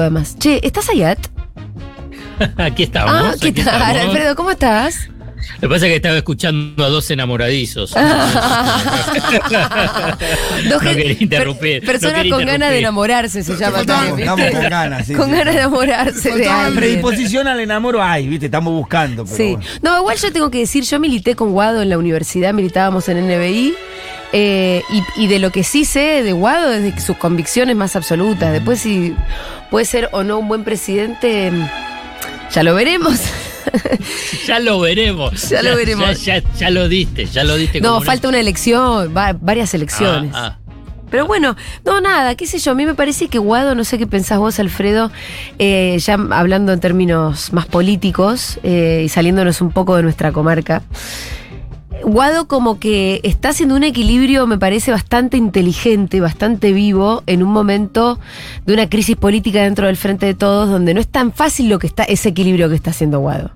además. 0.00 0.36
Che, 0.38 0.60
¿estás 0.66 0.88
allá? 0.90 1.16
Aquí 2.56 2.82
estamos. 2.84 3.12
Ah, 3.14 3.34
¿qué 3.40 3.48
aquí 3.48 3.62
tal, 3.62 3.74
estamos. 3.80 4.04
Alfredo? 4.06 4.34
¿Cómo 4.36 4.50
estás? 4.50 5.08
Lo 5.60 5.68
que 5.68 5.74
pasa 5.74 5.86
es 5.86 5.90
que 5.92 5.96
estaba 5.96 6.16
escuchando 6.16 6.82
a 6.84 6.88
dos 6.88 7.10
enamoradizos. 7.10 7.92
Dos 7.94 8.02
No 10.64 10.78
quería 10.80 11.16
interrumpir, 11.20 11.80
per- 11.80 11.86
Personas 11.92 12.12
no 12.16 12.18
quería 12.22 12.34
con 12.34 12.46
ganas 12.46 12.70
de 12.70 12.78
enamorarse 12.78 13.42
se 13.44 13.56
llama 13.56 13.80
Estamos- 13.82 14.06
también. 14.06 14.20
estamos 14.20 14.40
¿viste? 14.46 14.52
con 14.60 14.70
ganas, 14.70 15.06
sí, 15.06 15.14
Con 15.14 15.26
sí. 15.26 15.32
ganas 15.36 15.54
de 15.54 15.60
enamorarse 15.60 16.30
de 16.34 16.48
alguien. 16.48 16.76
predisposición 16.76 17.46
al 17.46 17.60
enamoro 17.60 18.02
hay, 18.02 18.26
viste, 18.26 18.46
estamos 18.46 18.72
buscando. 18.72 19.24
Pero 19.24 19.36
Sí. 19.36 19.54
bueno. 19.56 19.66
No, 19.82 19.98
igual 19.98 20.16
yo 20.16 20.32
tengo 20.32 20.50
que 20.50 20.58
decir, 20.58 20.84
yo 20.84 20.98
milité 20.98 21.34
con 21.36 21.52
Guado 21.52 21.82
en 21.82 21.90
la 21.90 21.98
universidad, 21.98 22.54
militábamos 22.54 23.08
en 23.10 23.18
NBI. 23.28 23.74
Eh, 24.36 24.82
y, 24.90 25.22
y 25.22 25.26
de 25.28 25.38
lo 25.38 25.50
que 25.52 25.62
sí 25.62 25.84
sé 25.84 26.22
de 26.24 26.32
Guado 26.32 26.72
es 26.72 26.82
de 26.82 27.00
sus 27.00 27.16
convicciones 27.16 27.76
más 27.76 27.94
absolutas. 27.94 28.52
Después 28.52 28.80
si 28.80 29.14
puede 29.70 29.84
ser 29.86 30.08
o 30.12 30.24
no 30.24 30.38
un 30.40 30.48
buen 30.48 30.64
presidente, 30.64 31.52
ya 32.52 32.62
lo 32.64 32.74
veremos. 32.74 33.18
Ya 34.46 34.58
lo 34.60 34.78
veremos. 34.80 35.48
Ya 35.50 35.62
lo 35.62 35.74
veremos. 35.76 36.22
Ya, 36.24 36.38
ya- 36.38 36.48
ya 36.58 36.70
lo 36.70 36.88
diste, 36.88 37.24
ya 37.26 37.42
lo 37.44 37.56
diste. 37.56 37.80
no, 37.80 37.94
como 37.94 38.00
falta 38.02 38.28
una 38.28 38.38
elección, 38.38 39.12
va- 39.16 39.32
varias 39.32 39.72
elecciones. 39.74 40.32
Ah, 40.34 40.58
Pero 41.10 41.26
bueno, 41.26 41.56
no, 41.84 42.00
nada, 42.00 42.34
qué 42.34 42.46
sé 42.46 42.58
yo, 42.58 42.72
a 42.72 42.74
mí 42.74 42.84
me 42.86 42.94
parece 42.94 43.28
que 43.28 43.38
Guado, 43.38 43.74
no 43.74 43.82
sé 43.84 43.98
qué 43.98 44.06
pensás 44.06 44.38
vos, 44.38 44.58
Alfredo, 44.60 45.10
eh, 45.58 45.96
ya 45.98 46.14
hablando 46.32 46.72
en 46.72 46.80
términos 46.80 47.52
más 47.52 47.66
políticos 47.66 48.58
eh, 48.62 49.02
y 49.06 49.08
saliéndonos 49.08 49.60
un 49.60 49.72
poco 49.72 49.96
de 49.96 50.02
nuestra 50.02 50.30
comarca. 50.30 50.82
Guado 52.04 52.46
como 52.46 52.78
que 52.78 53.20
está 53.22 53.48
haciendo 53.48 53.74
un 53.74 53.82
equilibrio, 53.82 54.46
me 54.46 54.58
parece, 54.58 54.90
bastante 54.90 55.36
inteligente, 55.36 56.20
bastante 56.20 56.72
vivo, 56.72 57.22
en 57.26 57.42
un 57.42 57.50
momento 57.50 58.18
de 58.66 58.74
una 58.74 58.88
crisis 58.90 59.16
política 59.16 59.62
dentro 59.62 59.86
del 59.86 59.96
Frente 59.96 60.26
de 60.26 60.34
Todos, 60.34 60.68
donde 60.68 60.92
no 60.92 61.00
es 61.00 61.08
tan 61.08 61.32
fácil 61.32 61.68
lo 61.68 61.78
que 61.78 61.86
está, 61.86 62.04
ese 62.04 62.28
equilibrio 62.28 62.68
que 62.68 62.74
está 62.74 62.90
haciendo 62.90 63.20
Guado. 63.20 63.52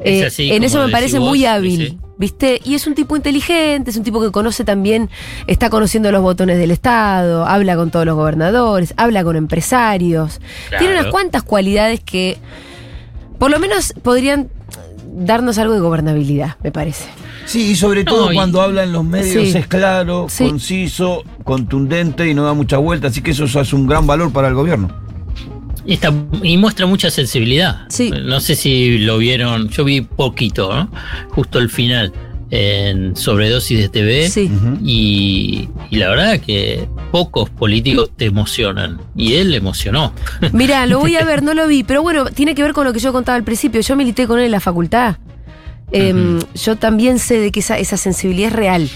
Es 0.00 0.38
Eh, 0.40 0.56
en 0.56 0.64
eso 0.64 0.84
me 0.84 0.90
parece 0.90 1.20
vos, 1.20 1.28
muy 1.28 1.46
hábil, 1.46 1.88
sí. 1.88 1.98
¿viste? 2.18 2.60
Y 2.64 2.74
es 2.74 2.86
un 2.88 2.94
tipo 2.94 3.14
inteligente, 3.14 3.90
es 3.90 3.96
un 3.96 4.02
tipo 4.02 4.20
que 4.20 4.32
conoce 4.32 4.64
también, 4.64 5.08
está 5.46 5.70
conociendo 5.70 6.10
los 6.10 6.22
botones 6.22 6.58
del 6.58 6.72
Estado, 6.72 7.46
habla 7.46 7.76
con 7.76 7.92
todos 7.92 8.04
los 8.04 8.16
gobernadores, 8.16 8.92
habla 8.96 9.22
con 9.22 9.36
empresarios. 9.36 10.40
Claro. 10.68 10.84
Tiene 10.84 11.00
unas 11.00 11.12
cuantas 11.12 11.44
cualidades 11.44 12.00
que 12.00 12.38
por 13.38 13.50
lo 13.50 13.60
menos 13.60 13.94
podrían 14.02 14.48
darnos 15.14 15.58
algo 15.58 15.74
de 15.74 15.80
gobernabilidad, 15.80 16.56
me 16.62 16.72
parece. 16.72 17.04
Sí, 17.52 17.70
y 17.72 17.76
sobre 17.76 18.04
todo 18.04 18.26
No, 18.26 18.32
y- 18.32 18.34
cuando 18.34 18.62
habla 18.62 18.82
en 18.82 18.92
los 18.92 19.04
medios 19.04 19.48
Sí. 19.50 19.58
es 19.58 19.66
claro, 19.66 20.26
Sí. 20.28 20.44
conciso, 20.48 21.22
contundente 21.44 22.28
y 22.28 22.34
no 22.34 22.44
da 22.44 22.54
mucha 22.54 22.78
vuelta, 22.78 23.08
así 23.08 23.20
que 23.20 23.32
eso 23.32 23.44
es 23.44 23.72
un 23.72 23.86
gran 23.86 24.06
valor 24.06 24.32
para 24.32 24.48
el 24.48 24.54
gobierno. 24.54 24.88
Y, 25.84 25.94
está- 25.94 26.12
y 26.42 26.56
muestra 26.56 26.86
mucha 26.86 27.10
sensibilidad. 27.10 27.82
Sí. 27.88 28.10
No 28.24 28.40
sé 28.40 28.54
si 28.54 28.98
lo 28.98 29.18
vieron, 29.18 29.68
yo 29.68 29.84
vi 29.84 30.00
poquito, 30.00 30.72
¿no? 30.74 30.88
justo 31.30 31.58
el 31.58 31.68
final, 31.70 32.12
en 32.50 33.16
Sobredosis 33.16 33.78
de 33.80 33.88
TV. 33.88 34.28
Sí. 34.28 34.50
Y 34.84 35.68
la 35.96 36.08
verdad 36.10 36.38
que 36.40 36.86
pocos 37.10 37.48
políticos 37.50 38.10
te 38.16 38.26
emocionan. 38.26 39.00
Y 39.16 39.34
él 39.34 39.54
emocionó. 39.54 40.12
Mira, 40.52 40.86
lo 40.86 41.00
voy 41.00 41.16
a 41.16 41.24
ver, 41.24 41.42
no 41.42 41.54
lo 41.54 41.66
vi, 41.66 41.82
pero 41.82 42.02
bueno, 42.02 42.26
tiene 42.26 42.54
que 42.54 42.62
ver 42.62 42.72
con 42.74 42.84
lo 42.84 42.92
que 42.92 43.00
yo 43.00 43.12
contaba 43.12 43.36
al 43.36 43.42
principio. 43.44 43.80
Yo 43.80 43.96
milité 43.96 44.26
con 44.26 44.38
él 44.38 44.44
en 44.46 44.50
la 44.52 44.60
facultad. 44.60 45.16
Em, 45.92 46.40
Yo 46.54 46.76
también 46.76 47.18
sé 47.18 47.38
de 47.38 47.50
que 47.52 47.60
esa, 47.60 47.78
esa 47.78 47.96
sensibilidad 47.96 48.48
es 48.48 48.56
real. 48.56 48.90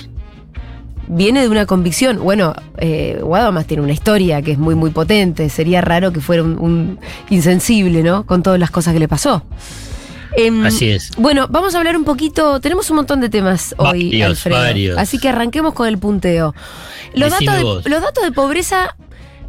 Viene 1.09 1.41
de 1.43 1.49
una 1.49 1.67
convicción. 1.67 2.19
Bueno, 2.19 2.55
eh, 2.79 3.19
Guado 3.23 3.47
además 3.47 3.67
tiene 3.67 3.83
una 3.83 3.93
historia 3.93 4.43
que 4.43 4.53
es 4.53 4.59
muy, 4.59 4.75
muy 4.75 4.91
potente. 4.91 5.49
Sería 5.51 5.81
raro 5.81 6.13
que 6.13 6.21
fuera 6.21 6.43
un, 6.43 6.59
un 6.59 6.99
insensible, 7.31 8.03
¿no? 8.03 8.27
Con 8.27 8.43
todas 8.43 8.59
las 8.59 8.71
cosas 8.73 8.93
que 8.93 8.99
le 8.99 9.07
pasó. 9.07 9.45
Em, 10.37 10.67
Así 10.67 10.91
es. 10.91 11.13
Bueno, 11.17 11.47
vamos 11.49 11.75
a 11.75 11.79
hablar 11.79 11.97
un 11.97 12.05
poquito. 12.05 12.61
Tenemos 12.61 12.91
un 12.91 12.97
montón 12.97 13.21
de 13.21 13.29
temas 13.29 13.75
hoy, 13.79 14.07
Varios, 14.11 14.31
Alfredo. 14.31 14.59
varios. 14.59 14.99
Así 14.99 15.19
que 15.19 15.29
arranquemos 15.29 15.75
con 15.75 15.87
el 15.89 15.97
punteo. 15.99 16.55
Los 17.15 17.31
datos, 17.31 17.85
de, 17.85 17.91
los 17.91 18.03
datos 18.03 18.23
de 18.25 18.33
pobreza 18.33 18.97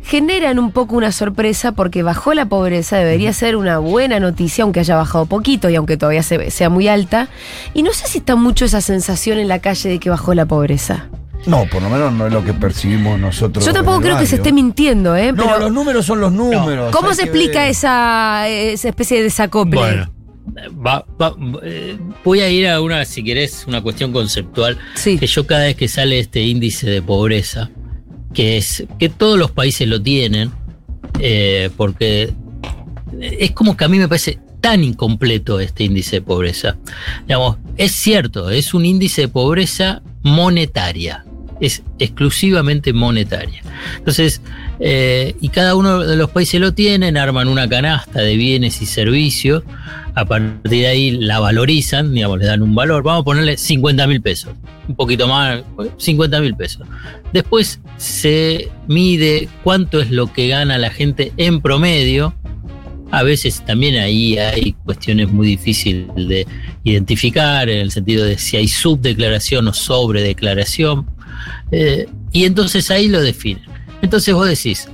generan 0.08 0.58
un 0.60 0.72
poco 0.72 0.96
una 0.96 1.12
sorpresa 1.12 1.74
porque 1.74 2.02
bajó 2.04 2.34
la 2.34 2.46
pobreza, 2.46 2.98
debería 2.98 3.34
ser 3.34 3.56
una 3.56 3.78
buena 3.80 4.20
noticia, 4.20 4.64
aunque 4.64 4.80
haya 4.80 4.96
bajado 4.96 5.26
poquito 5.26 5.70
y 5.70 5.76
aunque 5.76 5.98
todavía 5.98 6.24
se- 6.24 6.50
sea 6.52 6.70
muy 6.70 6.88
alta. 6.88 7.28
Y 7.74 7.84
no 7.84 7.92
sé 7.94 8.08
si 8.08 8.20
está 8.20 8.36
mucho 8.36 8.66
esa 8.66 8.82
sensación 8.82 9.38
en 9.38 9.48
la 9.48 9.60
calle 9.60 9.90
de 9.90 10.00
que 10.00 10.10
bajó 10.10 10.34
la 10.34 10.46
pobreza. 10.46 11.10
No, 11.46 11.66
por 11.72 11.82
lo 11.82 11.90
menos 11.90 12.12
no 12.14 12.28
es 12.28 12.34
lo 12.34 12.44
que 12.44 12.54
percibimos 12.54 13.20
nosotros. 13.20 13.66
Yo 13.66 13.72
tampoco 13.74 14.02
creo 14.02 14.18
que 14.18 14.26
se 14.26 14.38
esté 14.38 14.52
mintiendo, 14.52 15.16
¿eh? 15.16 15.32
No, 15.32 15.44
Pero 15.46 15.60
los 15.60 15.72
números 15.72 16.06
son 16.06 16.20
los 16.20 16.32
números. 16.32 16.92
¿Cómo 16.96 17.14
se 17.14 17.24
explica 17.24 17.62
ver. 17.62 17.70
esa, 17.72 18.48
esa 18.50 18.90
especie 18.90 19.18
de 19.18 19.24
desacople? 19.24 19.80
Bueno, 19.80 20.12
va- 20.86 21.06
va- 21.22 21.36
eh, 21.64 21.98
voy 22.26 22.42
a 22.42 22.50
ir 22.50 22.68
a 22.68 22.82
una, 22.82 23.06
si 23.06 23.24
querés, 23.24 23.66
una 23.68 23.82
cuestión 23.82 24.12
conceptual. 24.12 24.78
Sí. 24.96 25.18
Que 25.20 25.28
yo 25.28 25.46
cada 25.48 25.66
vez 25.66 25.76
que 25.76 25.88
sale 25.88 26.20
este 26.20 26.42
índice 26.42 26.90
de 26.90 27.02
pobreza, 27.02 27.70
que 28.34 28.58
es 28.58 28.86
que 29.00 29.10
todos 29.10 29.38
los 29.38 29.52
países 29.52 29.88
lo 29.88 30.02
tienen, 30.02 30.52
eh, 31.20 31.70
porque 31.78 32.34
es 33.22 33.52
como 33.52 33.76
que 33.78 33.86
a 33.86 33.88
mí 33.88 33.98
me 33.98 34.08
parece 34.08 34.40
tan 34.62 34.84
incompleto 34.84 35.60
este 35.60 35.84
índice 35.84 36.18
de 36.18 36.22
pobreza. 36.22 36.78
Digamos, 37.22 37.58
es 37.78 37.92
cierto, 37.92 38.50
es 38.50 38.74
un 38.74 38.86
índice 38.86 39.22
de 39.22 39.28
pobreza 39.28 40.02
monetaria, 40.24 41.26
es 41.62 41.84
exclusivamente 42.00 42.94
monetaria. 42.94 43.62
Entonces, 43.98 44.42
eh, 44.80 45.36
y 45.42 45.50
cada 45.50 45.76
uno 45.76 46.00
de 46.00 46.16
los 46.16 46.30
países 46.30 46.60
lo 46.60 46.74
tienen, 46.74 47.18
arman 47.18 47.48
una 47.48 47.68
canasta 47.68 48.22
de 48.22 48.36
bienes 48.36 48.82
y 48.82 48.86
servicios, 48.86 49.64
a 50.18 50.26
partir 50.26 50.82
de 50.82 50.88
ahí 50.88 51.12
la 51.12 51.40
valorizan, 51.40 52.12
digamos, 52.12 52.40
le 52.40 52.48
dan 52.48 52.64
un 52.64 52.74
valor, 52.74 53.04
vamos 53.04 53.22
a 53.22 53.24
ponerle 53.24 53.56
50 53.56 54.08
mil 54.08 54.20
pesos, 54.20 54.52
un 54.88 54.96
poquito 54.96 55.28
más, 55.28 55.62
50 55.98 56.42
mil 56.42 56.56
pesos. 56.56 56.88
Después 57.34 57.80
se 57.98 58.68
mide 58.88 59.48
cuánto 59.64 60.02
es 60.02 60.10
lo 60.10 60.34
que 60.34 60.48
gana 60.48 60.80
la 60.80 60.90
gente 60.90 61.34
en 61.38 61.62
promedio. 61.62 62.34
A 63.12 63.22
veces 63.22 63.64
también 63.64 63.96
ahí 63.98 64.40
hay 64.40 64.74
cuestiones 64.86 65.32
muy 65.32 65.46
difíciles 65.50 66.08
de 66.16 66.48
identificar, 66.84 67.70
en 67.70 67.78
el 67.78 67.92
sentido 67.92 68.26
de 68.26 68.40
si 68.40 68.58
hay 68.58 68.68
subdeclaración 68.68 69.68
o 69.68 69.74
sobredeclaración. 69.74 71.06
Eh, 71.72 72.08
y 72.32 72.46
entonces 72.46 72.90
ahí 72.90 73.08
lo 73.08 73.22
definen. 73.22 73.62
Entonces 74.02 74.34
vos 74.34 74.48
decís, 74.48 74.90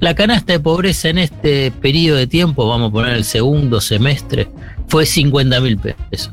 la 0.00 0.14
canasta 0.14 0.52
de 0.54 0.60
pobreza 0.60 1.08
en 1.08 1.18
este 1.18 1.70
periodo 1.70 2.18
de 2.18 2.26
tiempo, 2.26 2.66
vamos 2.68 2.88
a 2.88 2.92
poner 2.92 3.14
el 3.14 3.24
segundo 3.24 3.80
semestre, 3.80 4.48
fue 4.88 5.06
50 5.06 5.60
mil 5.60 5.78
pesos. 5.78 6.32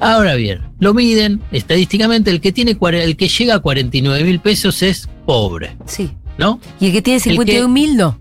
Ahora 0.00 0.34
bien, 0.34 0.60
lo 0.78 0.94
miden 0.94 1.40
estadísticamente, 1.50 2.30
el 2.30 2.40
que, 2.40 2.52
tiene, 2.52 2.76
el 2.80 3.16
que 3.16 3.28
llega 3.28 3.54
a 3.56 3.58
49 3.60 4.22
mil 4.24 4.40
pesos 4.40 4.82
es 4.82 5.08
pobre, 5.26 5.76
Sí. 5.86 6.10
¿no? 6.38 6.60
¿Y 6.80 6.86
el 6.86 6.92
que 6.92 7.02
tiene 7.02 7.16
El 7.18 7.22
que- 7.24 7.30
51 7.30 7.68
mil 7.68 7.96
no? 7.96 8.18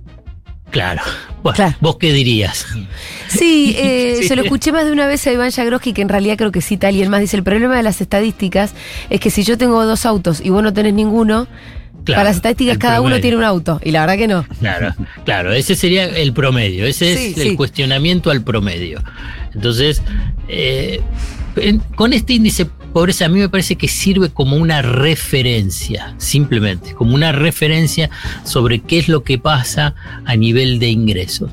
Claro. 0.72 1.02
Bueno, 1.44 1.56
Claro. 1.56 1.76
¿Vos 1.80 1.96
qué 1.98 2.12
dirías? 2.12 2.66
Sí, 3.30 3.74
eh, 3.78 4.18
Sí. 4.22 4.28
se 4.28 4.36
lo 4.36 4.42
escuché 4.44 4.72
más 4.72 4.86
de 4.86 4.92
una 4.92 5.08
vez 5.08 5.26
a 5.28 5.32
Iván 5.32 5.52
Jagroski, 5.52 5.94
que 5.94 6.02
en 6.02 6.10
realidad 6.10 6.36
creo 6.38 6.52
que 6.52 6.62
cita 6.62 6.88
alguien 6.90 7.10
más. 7.10 7.22
Dice, 7.22 7.38
el 7.38 7.44
problema 7.44 7.78
de 7.78 7.84
las 7.84 8.02
estadísticas 8.02 8.74
es 9.10 9.20
que 9.22 9.30
si 9.30 9.44
yo 9.44 9.58
tengo 9.58 9.86
dos 9.86 10.06
autos 10.06 10.42
y 10.44 10.50
vos 10.50 10.62
no 10.64 10.74
tenés 10.74 10.94
ninguno, 10.94 11.48
Claro, 12.08 12.20
para 12.20 12.30
las 12.30 12.38
estadísticas 12.38 12.78
cada 12.80 13.02
uno 13.02 13.20
tiene 13.22 13.38
un 13.38 13.44
auto. 13.44 13.80
Y 13.84 13.92
la 13.92 14.02
verdad 14.02 14.18
que 14.18 14.28
no. 14.28 14.46
Claro, 14.60 14.96
claro, 15.26 15.54
ese 15.54 15.76
sería 15.76 16.06
el 16.06 16.34
promedio, 16.34 16.86
ese 16.88 17.16
Sí, 17.16 17.34
es 17.36 17.46
el 17.46 17.56
cuestionamiento 17.56 18.32
al 18.32 18.42
promedio. 18.44 19.04
Entonces, 19.54 20.02
eh, 20.48 21.02
en- 21.58 21.80
con 21.96 22.14
este 22.14 22.34
índice 22.34 22.64
de 22.66 22.70
pobreza 22.94 23.26
a 23.26 23.30
mí 23.30 23.40
me 23.40 23.50
parece 23.50 23.76
que 23.76 23.88
sirve 23.88 24.30
como 24.30 24.56
una 24.56 24.82
referencia, 24.82 26.16
simplemente, 26.18 26.94
como 26.94 27.14
una 27.14 27.32
referencia 27.32 28.10
sobre 28.44 28.80
qué 28.80 29.00
es 29.00 29.10
lo 29.10 29.24
que 29.24 29.38
pasa 29.38 29.94
a 30.26 30.36
nivel 30.36 30.80
de 30.80 30.88
ingresos. 30.90 31.52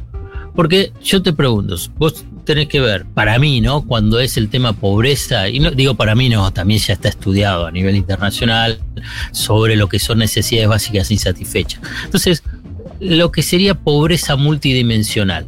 Porque 0.54 0.92
yo 1.02 1.22
te 1.22 1.32
pregunto, 1.32 1.76
vos 1.96 2.24
tenés 2.44 2.68
que 2.68 2.80
ver, 2.80 3.04
para 3.06 3.38
mí, 3.38 3.60
¿no? 3.60 3.82
Cuando 3.86 4.20
es 4.20 4.36
el 4.36 4.48
tema 4.48 4.72
pobreza, 4.72 5.48
y 5.48 5.58
no 5.60 5.70
digo 5.70 5.94
para 5.94 6.14
mí, 6.14 6.28
no, 6.28 6.52
también 6.52 6.78
ya 6.80 6.92
está 6.94 7.08
estudiado 7.08 7.66
a 7.66 7.70
nivel 7.72 7.96
internacional 7.96 8.80
sobre 9.32 9.76
lo 9.76 9.88
que 9.88 9.98
son 9.98 10.18
necesidades 10.18 10.68
básicas 10.68 11.10
insatisfechas. 11.10 11.80
Entonces, 12.04 12.42
lo 13.00 13.32
que 13.32 13.42
sería 13.42 13.74
pobreza 13.74 14.36
multidimensional, 14.36 15.46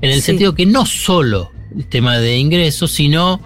en 0.00 0.10
el 0.10 0.16
Sí. 0.20 0.26
sentido 0.26 0.54
que 0.54 0.66
no 0.66 0.86
solo 0.86 1.50
el 1.76 1.86
tema 1.86 2.16
de 2.18 2.38
ingresos, 2.38 2.90
sino 2.92 3.40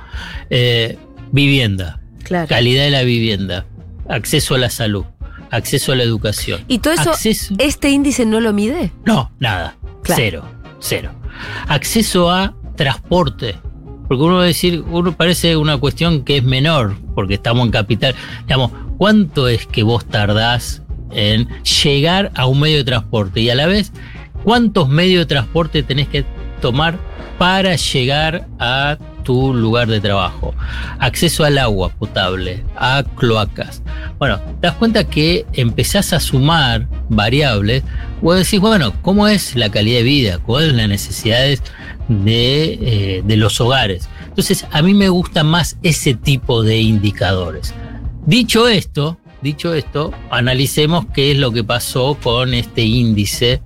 eh, 0.51 0.99
vivienda, 1.33 2.01
Claro. 2.25 2.47
calidad 2.49 2.85
de 2.85 2.91
la 2.91 3.03
vivienda, 3.03 3.67
acceso 4.09 4.55
a 4.55 4.59
la 4.59 4.69
salud, 4.71 5.05
acceso 5.51 5.93
a 5.93 5.97
la 5.97 6.03
educación. 6.05 6.61
Y 6.69 6.79
todo 6.79 6.93
eso, 6.93 7.11
Acceso- 7.13 7.55
este 7.59 7.91
índice 7.91 8.27
no 8.27 8.41
lo 8.41 8.53
mide. 8.53 8.93
no, 9.05 9.33
nada. 9.41 9.77
Claro. 10.03 10.23
Cero. 10.23 10.45
Cero. 10.81 11.12
Acceso 11.69 12.31
a 12.31 12.55
transporte. 12.77 13.56
Porque 14.09 14.25
uno 14.25 14.37
va 14.37 14.43
a 14.43 14.47
decir, 14.47 14.82
uno 14.91 15.12
parece 15.12 15.56
una 15.56 15.77
cuestión 15.77 16.25
que 16.25 16.38
es 16.38 16.43
menor, 16.43 16.97
porque 17.15 17.35
estamos 17.35 17.65
en 17.65 17.71
capital. 17.71 18.15
Digamos, 18.43 18.73
¿cuánto 18.99 19.47
es 19.47 19.67
que 19.67 19.85
vos 19.85 20.05
tardás 20.05 20.82
en 21.12 21.49
llegar 21.62 22.32
a 22.35 22.47
un 22.47 22.59
medio 22.59 22.79
de 22.79 22.85
transporte? 22.85 23.41
Y 23.41 23.50
a 23.50 23.55
la 23.55 23.67
vez, 23.67 23.93
cuántos 24.43 24.88
medios 24.88 25.21
de 25.21 25.27
transporte 25.27 25.85
tenés 25.85 26.09
que 26.09 26.25
tomar 26.61 26.99
para 27.38 27.77
llegar 27.77 28.49
a 28.59 28.99
tu 29.22 29.55
lugar 29.55 29.88
de 29.88 30.00
trabajo. 30.00 30.55
Acceso 30.99 31.44
al 31.44 31.58
agua 31.58 31.90
potable, 31.90 32.64
a 32.76 33.05
cloacas. 33.17 33.82
Bueno, 34.19 34.38
te 34.61 34.67
das 34.67 34.76
cuenta 34.76 35.05
que 35.05 35.46
empezás 35.52 36.12
a 36.12 36.20
sumar 36.20 36.88
variables. 37.08 37.82
Vos 38.20 38.37
decís, 38.37 38.61
bueno, 38.61 38.93
¿cómo 39.02 39.28
es 39.28 39.56
la 39.56 39.70
calidad 39.70 39.99
de 39.99 40.05
vida? 40.05 40.38
¿Cuáles 40.38 40.70
son 40.70 40.78
las 40.78 40.88
necesidades 40.88 41.62
de, 42.08 42.78
eh, 42.82 43.22
de 43.25 43.37
los 43.37 43.61
hogares? 43.61 44.08
Entonces, 44.26 44.67
a 44.70 44.82
mí 44.82 44.94
me 44.94 45.08
gusta 45.08 45.44
más 45.44 45.78
ese 45.82 46.14
tipo 46.14 46.62
de 46.62 46.81
indicadores. 46.81 47.75
Dicho 48.26 48.69
esto, 48.69 49.19
dicho 49.43 49.75
esto, 49.75 50.12
analicemos 50.31 51.06
qué 51.14 51.32
es 51.32 51.38
lo 51.38 51.52
que 51.52 51.64
pasó 51.64 52.17
con 52.22 52.55
este 52.55 52.82
índice 52.82 53.62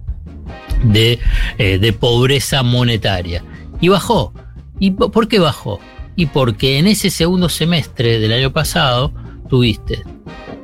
de, 0.85 1.19
eh, 1.59 1.79
de 1.79 1.93
pobreza 1.93 2.63
monetaria. 2.63 3.45
Y 3.81 3.89
bajó. 3.89 4.33
¿Y 4.85 4.91
po- 4.91 5.11
por 5.11 5.29
qué 5.29 5.39
bajó? 5.39 5.81
Y 6.15 6.27
porque 6.27 6.79
en 6.79 6.87
ese 6.87 7.09
segundo 7.09 7.49
semestre 7.49 8.19
del 8.21 8.33
año 8.33 8.53
pasado 8.53 9.13
tuviste 9.49 10.03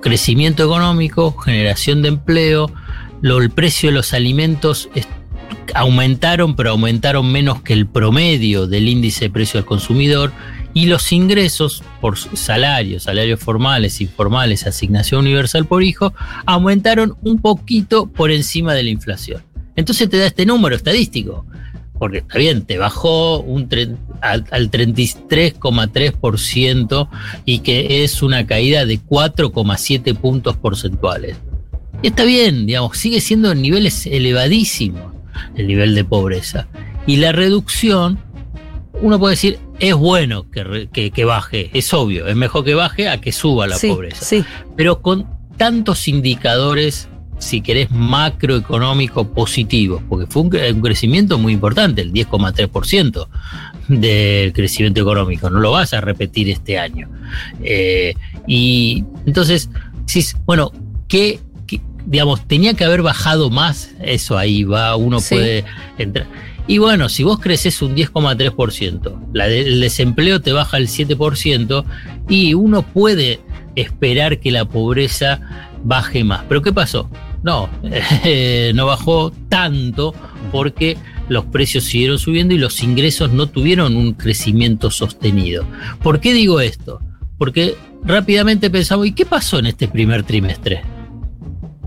crecimiento 0.02 0.62
económico, 0.62 1.32
generación 1.38 2.02
de 2.02 2.08
empleo, 2.08 2.70
lo- 3.22 3.38
el 3.40 3.49
precio 3.49 3.88
de 3.88 3.94
los 3.94 4.12
alimentos 4.12 4.90
aumentaron, 5.75 6.55
pero 6.55 6.70
aumentaron 6.70 7.32
menos 7.32 7.62
que 7.62 7.72
el 7.72 7.87
promedio 7.87 8.67
del 8.67 8.88
índice 8.88 9.26
de 9.26 9.31
precio 9.31 9.58
del 9.58 9.64
consumidor 9.67 10.32
y 10.75 10.87
los 10.87 11.12
ingresos 11.12 11.82
por 12.00 12.19
salarios, 12.19 13.05
salarios 13.05 13.40
formales, 13.40 14.00
informales, 14.00 14.66
asignación 14.66 15.20
universal 15.20 15.64
por 15.66 15.82
hijo, 15.82 16.12
aumentaron 16.46 17.16
un 17.23 17.40
poquito 17.40 18.06
por 18.06 18.31
encima 18.31 18.75
de 18.75 18.82
la 18.82 18.90
inflación. 18.90 19.43
Entonces 19.76 20.08
te 20.11 20.19
da 20.19 20.26
este 20.26 20.44
número 20.46 20.76
estadístico, 20.76 21.46
porque 21.99 22.19
está 22.19 22.38
bien, 22.38 22.64
te 22.64 22.78
bajó 22.78 23.40
un 23.40 23.69
al, 24.22 24.44
al 24.50 24.70
33,3% 24.70 27.08
y 27.44 27.58
que 27.61 28.05
es 28.05 28.22
una 28.22 28.46
caída 28.46 28.84
de 28.87 28.99
4,7 29.00 30.17
puntos 30.17 30.56
porcentuales. 30.56 31.37
Y 32.02 32.08
está 32.08 32.25
bien, 32.25 32.67
digamos, 32.67 32.96
sigue 32.99 33.20
siendo 33.20 33.52
en 33.52 33.62
niveles 33.62 34.06
elevadísimos 34.06 35.12
el 35.56 35.67
nivel 35.67 35.94
de 35.94 36.05
pobreza. 36.05 36.67
Y 37.06 37.17
la 37.17 37.32
reducción, 37.32 38.19
uno 39.00 39.19
puede 39.19 39.32
decir, 39.34 39.58
es 39.78 39.94
bueno 39.94 40.50
que, 40.50 40.64
re- 40.64 40.88
que- 40.88 41.11
que 41.11 41.25
baje, 41.25 41.70
es 41.73 41.93
obvio, 41.94 42.26
es 42.26 42.37
mejor 42.37 42.64
que 42.64 42.75
baje 42.75 43.08
a 43.08 43.20
que 43.20 43.32
suba 43.32 43.66
la 43.66 43.76
sí, 43.76 43.88
pobreza 43.88 44.25
Sí, 44.25 44.44
pero 44.76 45.00
con 45.02 45.26
tantos 45.56 46.06
indicadores, 46.08 47.08
si 47.38 47.61
querés, 47.62 47.90
macroeconómicos 47.90 49.26
positivos, 49.28 50.02
porque 50.08 50.26
fue 50.26 50.43
un 50.43 50.50
crecimiento 50.50 51.38
muy 51.38 51.52
importante, 51.55 52.02
el 52.02 52.12
10,3% 52.12 53.28
del 53.90 54.52
crecimiento 54.52 55.00
económico, 55.00 55.50
no 55.50 55.60
lo 55.60 55.72
vas 55.72 55.92
a 55.94 56.00
repetir 56.00 56.48
este 56.48 56.78
año. 56.78 57.08
Eh, 57.62 58.14
y 58.46 59.04
entonces, 59.26 59.70
decís, 60.06 60.37
bueno, 60.46 60.72
¿qué, 61.08 61.40
qué- 61.66 61.81
digamos, 62.06 62.46
tenía 62.46 62.75
que 62.75 62.84
haber 62.84 63.02
bajado 63.02 63.50
más, 63.50 63.90
eso 64.02 64.38
ahí 64.38 64.64
va, 64.64 64.96
uno 64.96 65.20
Sí. 65.20 65.34
puede 65.34 65.64
entrar. 65.98 66.26
Y 66.66 66.78
bueno, 66.78 67.08
si 67.08 67.25
vos 67.25 67.40
creces 67.40 67.82
un 67.82 67.94
10,3%, 67.96 69.19
la 69.32 69.48
de- 69.48 69.62
el 69.62 69.81
desempleo 69.81 70.40
te 70.40 70.52
baja 70.52 70.76
el 70.76 70.88
7%, 70.88 71.84
y 72.28 72.54
uno 72.54 72.82
puede 72.82 73.40
esperar 73.75 74.38
que 74.38 74.50
la 74.52 74.64
pobreza 74.66 75.40
baje 75.82 76.22
más. 76.22 76.44
Pero 76.48 76.62
¿qué 76.62 76.72
pasó? 76.72 77.08
No, 77.42 77.69
eh, 78.25 78.72
no 78.75 78.87
bajó 78.87 79.32
tanto 79.48 80.14
porque 80.52 80.96
los 81.28 81.44
precios 81.46 81.84
siguieron 81.84 82.19
subiendo 82.19 82.54
y 82.54 82.58
los 82.58 82.82
ingresos 82.82 83.32
no 83.32 83.46
tuvieron 83.46 83.96
un 83.96 84.12
crecimiento 84.14 84.90
sostenido. 84.90 85.64
¿Por 86.02 86.20
qué 86.20 86.32
digo 86.34 86.60
esto? 86.60 87.00
Porque 87.38 87.75
rápidamente 88.04 88.69
pensamos, 88.70 89.06
¿y 89.06 89.12
qué 89.12 89.25
pasó 89.25 89.58
en 89.58 89.66
este 89.66 89.88
primer 89.88 90.22
trimestre? 90.25 90.82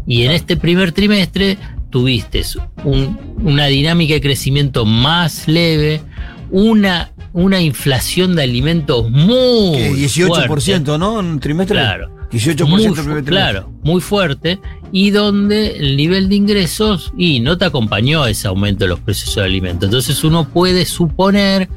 Y 0.07 0.23
en 0.23 0.31
este 0.31 0.57
primer 0.57 0.91
trimestre 0.91 1.57
tuviste 1.89 2.41
un- 2.83 3.17
una 3.41 3.67
dinámica 3.67 4.13
de 4.15 4.21
crecimiento 4.21 4.85
más 4.85 5.47
leve, 5.47 6.01
una, 6.49 7.11
una 7.33 7.61
inflación 7.61 8.35
de 8.35 8.43
alimentos 8.43 9.09
muy 9.11 9.77
¿Qué? 9.77 9.91
18%, 9.93 10.47
fuerte. 10.47 10.79
¿no? 10.97 11.19
En 11.19 11.25
un 11.25 11.39
trimestre. 11.39 11.77
Claro. 11.77 12.09
18% 12.33 12.67
Muy 12.67 12.91
primer 12.91 13.23
claro, 13.23 13.71
muy 13.83 14.01
fuerte, 14.01 14.59
y 14.91 15.11
donde 15.11 15.77
el 15.77 15.95
nivel 15.95 16.29
de 16.29 16.35
ingresos 16.35 17.13
y 17.17 17.39
no 17.39 17.57
te 17.57 17.65
acompañó 17.65 18.25
ese 18.25 18.47
aumento 18.47 18.85
de 18.85 18.89
los 18.89 18.99
precios 18.99 19.35
de 19.35 19.43
alimentos. 19.43 19.85
Entonces 19.87 20.23
uno 20.23 20.47
puede 20.49 20.85
suponer 20.85 21.69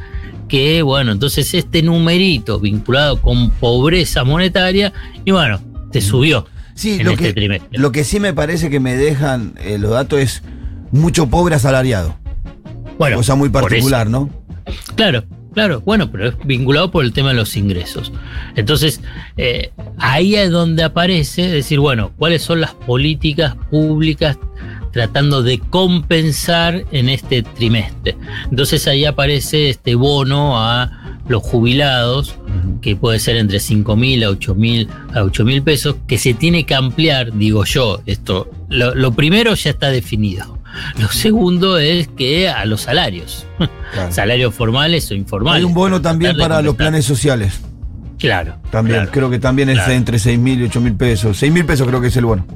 que, 0.49 0.81
bueno, 0.83 1.13
entonces 1.13 1.53
este 1.55 1.83
numerito 1.83 2.59
vinculado 2.61 3.21
con 3.21 3.51
pobreza 3.51 4.25
monetaria, 4.25 4.93
y 5.25 5.31
bueno, 5.33 5.61
te 5.93 6.01
subió 6.01 6.47
Sí, 6.75 6.95
en 7.01 7.05
lo 7.05 7.13
este 7.13 7.25
que, 7.25 7.33
trimestre. 7.33 7.79
lo 7.79 7.91
que 7.93 8.05
sí 8.05 8.21
me 8.21 8.33
parece 8.35 8.71
que 8.71 8.81
me 8.81 8.97
dejan 8.97 9.55
eh, 9.59 9.79
los 9.79 9.91
datos 9.91 10.21
es 10.21 10.43
mucho 10.93 11.29
pobre 11.29 11.55
asalariado. 11.55 12.17
Bueno, 12.99 13.17
cosa 13.17 13.35
muy 13.35 13.49
particular, 13.49 14.09
¿no? 14.09 14.31
Claro, 14.95 15.25
claro, 15.57 15.81
bueno, 15.81 16.11
pero 16.13 16.29
es 16.29 16.35
vinculado 16.45 16.91
por 16.91 17.03
el 17.03 17.15
tema 17.15 17.31
de 17.31 17.37
los 17.37 17.57
ingresos. 17.57 18.13
Entonces, 18.57 19.01
eh, 19.39 19.71
ahí 19.97 20.35
es 20.37 20.51
donde 20.51 20.83
aparece 20.83 21.49
decir, 21.49 21.81
bueno, 21.81 22.13
cuáles 22.19 22.43
son 22.43 22.61
las 22.61 22.75
políticas 22.75 23.57
públicas 23.71 24.37
tratando 24.93 25.43
de 25.43 25.59
compensar 25.59 26.85
en 26.93 27.09
este 27.09 27.43
trimestre. 27.43 28.17
Entonces 28.51 28.87
ahí 28.87 29.07
aparece 29.07 29.71
este 29.71 29.95
bono 29.95 30.61
a 30.63 31.21
los 31.27 31.43
jubilados, 31.43 32.35
que 32.83 32.95
puede 32.95 33.19
ser 33.19 33.37
entre 33.37 33.59
5 33.59 33.97
mil 33.97 34.25
a 34.25 34.29
8 34.29 34.55
mil 34.55 34.89
a 35.15 35.23
8 35.23 35.43
mil 35.47 35.63
pesos, 35.63 35.97
que 36.07 36.19
se 36.19 36.35
tiene 36.35 36.65
que 36.67 36.75
ampliar, 36.75 37.33
digo 37.33 37.65
yo, 37.65 38.03
esto, 38.05 38.51
lo, 38.69 38.95
lo 38.95 39.13
primero 39.13 39.55
ya 39.55 39.71
está 39.71 39.89
definido. 39.89 40.56
Lo 40.99 41.09
segundo 41.09 41.79
es 41.79 42.09
que 42.09 42.49
a 42.49 42.65
los 42.65 42.83
salarios, 42.83 43.47
Claro. 43.93 44.13
salarios 44.13 44.55
formales 44.55 45.11
o 45.11 45.15
informales. 45.15 45.59
Hay 45.59 45.65
un 45.65 45.75
bono 45.75 46.01
también 46.01 46.37
para 46.37 46.63
los 46.63 46.75
planes 46.77 47.05
sociales. 47.05 47.61
Claro. 48.19 48.57
También, 48.71 48.97
claro. 48.99 49.11
creo 49.13 49.31
que 49.31 49.39
también 49.39 49.69
es 49.69 49.87
entre 49.89 50.19
6 50.19 50.39
mil 50.39 50.61
y 50.61 50.65
8 50.65 50.81
mil 50.81 50.95
pesos. 50.95 51.37
6 51.39 51.53
mil 51.53 51.65
pesos 51.67 51.87
creo 51.87 52.01
que 52.01 52.09
es 52.09 52.17
el 52.17 52.25
bono. 52.25 52.47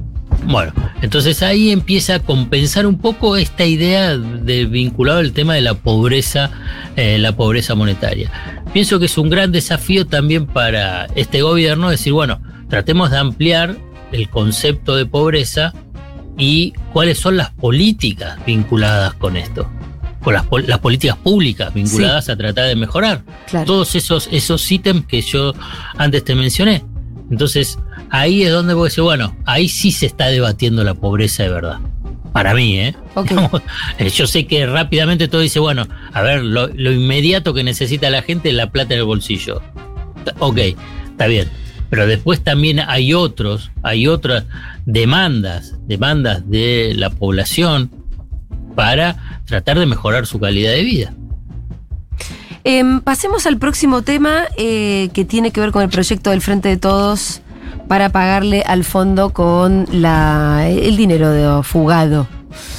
Bueno, 0.45 0.73
entonces 1.03 1.43
ahí 1.43 1.69
empieza 1.69 2.15
a 2.15 2.19
compensar 2.19 2.87
un 2.87 2.97
poco 2.97 3.37
esta 3.37 3.63
idea 3.63 4.17
de 4.17 4.65
vinculado 4.65 5.19
al 5.19 5.33
tema 5.33 5.53
de 5.53 5.61
la 5.61 5.75
pobreza, 5.75 6.49
eh, 6.95 7.19
la 7.19 7.35
pobreza 7.35 7.75
monetaria. 7.75 8.31
Pienso 8.73 8.99
que 8.99 9.05
es 9.05 9.17
un 9.19 9.29
gran 9.29 9.51
desafío 9.51 10.07
también 10.07 10.47
para 10.47 11.05
este 11.15 11.43
gobierno 11.43 11.89
decir, 11.91 12.13
bueno, 12.13 12.41
tratemos 12.69 13.11
de 13.11 13.17
ampliar 13.17 13.75
el 14.11 14.29
concepto 14.29 14.95
de 14.95 15.05
pobreza 15.05 15.73
y 16.41 16.73
cuáles 16.91 17.19
son 17.19 17.37
las 17.37 17.51
políticas 17.51 18.43
vinculadas 18.45 19.13
con 19.13 19.37
esto, 19.37 19.69
con 20.23 20.33
las, 20.33 20.45
pol- 20.47 20.65
las 20.67 20.79
políticas 20.79 21.15
públicas 21.17 21.71
vinculadas 21.71 22.29
a 22.29 22.35
tratar 22.35 22.65
de 22.67 22.75
mejorar 22.75 23.21
claro. 23.47 23.65
todos 23.67 23.93
esos, 23.95 24.27
esos 24.31 24.71
ítems 24.71 25.05
que 25.05 25.21
yo 25.21 25.53
antes 25.97 26.23
te 26.23 26.33
mencioné. 26.33 26.83
Entonces, 27.29 27.77
ahí 28.09 28.41
es 28.41 28.51
donde 28.51 28.73
voy 28.73 28.85
a 28.85 28.89
decir, 28.89 29.03
bueno, 29.03 29.35
ahí 29.45 29.69
sí 29.69 29.91
se 29.91 30.07
está 30.07 30.27
debatiendo 30.27 30.83
la 30.83 30.95
pobreza 30.95 31.43
de 31.43 31.49
verdad. 31.49 31.77
Para 32.33 32.53
mí, 32.55 32.79
¿eh? 32.79 32.95
Digamos, 33.29 33.61
eh, 33.99 34.09
Yo 34.09 34.25
sé 34.25 34.47
que 34.47 34.65
rápidamente 34.65 35.27
todo 35.27 35.41
dice, 35.41 35.59
bueno, 35.59 35.87
a 36.11 36.21
ver, 36.21 36.41
lo, 36.43 36.67
lo 36.67 36.91
inmediato 36.91 37.53
que 37.53 37.63
necesita 37.63 38.09
la 38.09 38.21
gente 38.23 38.49
es 38.49 38.55
la 38.55 38.71
plata 38.71 38.93
en 38.95 39.01
el 39.01 39.05
bolsillo. 39.05 39.61
Ok, 40.39 40.57
está 41.11 41.27
bien. 41.27 41.49
Pero 41.91 42.07
después 42.07 42.41
también 42.41 42.79
hay 42.79 43.13
otros, 43.13 43.69
hay 43.83 44.07
otras 44.07 44.45
demandas, 44.85 45.75
demandas 45.87 46.49
de 46.49 46.93
la 46.95 47.09
población 47.09 47.91
para 48.75 49.41
tratar 49.45 49.77
de 49.77 49.85
mejorar 49.85 50.25
su 50.25 50.39
calidad 50.39 50.71
de 50.71 50.83
vida. 50.83 51.13
Em, 52.63 53.01
pasemos 53.01 53.45
al 53.45 53.57
próximo 53.57 54.03
tema 54.03 54.45
eh, 54.57 55.09
que 55.13 55.25
tiene 55.25 55.51
que 55.51 55.59
ver 55.59 55.71
con 55.71 55.83
el 55.83 55.89
proyecto 55.89 56.29
del 56.29 56.41
Frente 56.41 56.69
de 56.69 56.77
Todos 56.77 57.41
para 57.89 58.09
pagarle 58.09 58.63
al 58.65 58.85
fondo 58.85 59.31
con 59.31 59.85
la, 59.91 60.69
el 60.69 60.95
dinero 60.95 61.29
de 61.31 61.61
fugado. 61.63 62.25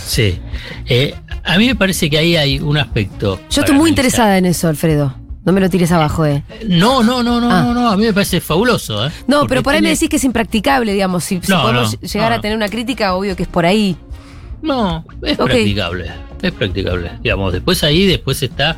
Sí. 0.06 0.38
Eh, 0.86 1.14
a 1.44 1.58
mí 1.58 1.66
me 1.66 1.74
parece 1.74 2.08
que 2.08 2.16
ahí 2.16 2.36
hay 2.36 2.60
un 2.60 2.78
aspecto. 2.78 3.38
Yo 3.50 3.60
estoy 3.60 3.74
muy 3.74 3.88
analizar. 3.88 3.88
interesada 3.88 4.38
en 4.38 4.46
eso, 4.46 4.68
Alfredo. 4.68 5.21
No 5.44 5.52
me 5.52 5.60
lo 5.60 5.68
tires 5.68 5.90
abajo, 5.90 6.24
eh. 6.24 6.44
No, 6.68 7.02
no, 7.02 7.22
no, 7.22 7.40
no, 7.40 7.50
Ah. 7.50 7.62
no, 7.62 7.74
no, 7.74 7.88
a 7.90 7.96
mí 7.96 8.04
me 8.04 8.12
parece 8.12 8.40
fabuloso. 8.40 9.06
¿eh? 9.06 9.10
No, 9.26 9.40
Porque 9.40 9.48
pero 9.48 9.62
por 9.64 9.74
ahí 9.74 9.82
me 9.82 9.88
decís 9.88 10.08
que 10.08 10.16
es 10.16 10.24
impracticable, 10.24 10.92
digamos. 10.92 11.24
Si, 11.24 11.40
si 11.42 11.50
No, 11.50 11.62
podemos 11.62 11.98
no, 12.00 12.08
llegar 12.08 12.30
no, 12.30 12.36
a 12.36 12.40
tener 12.40 12.56
una 12.56 12.68
crítica, 12.68 13.14
obvio 13.14 13.34
que 13.34 13.42
es 13.42 13.48
por 13.48 13.66
ahí. 13.66 13.96
No, 14.62 15.04
es 15.22 15.36
practicable. 15.36 16.10
Es 16.40 16.52
practicable. 16.52 17.10
Digamos, 17.22 17.52
después 17.52 17.82
ahí, 17.82 18.06
después 18.06 18.40
está. 18.42 18.76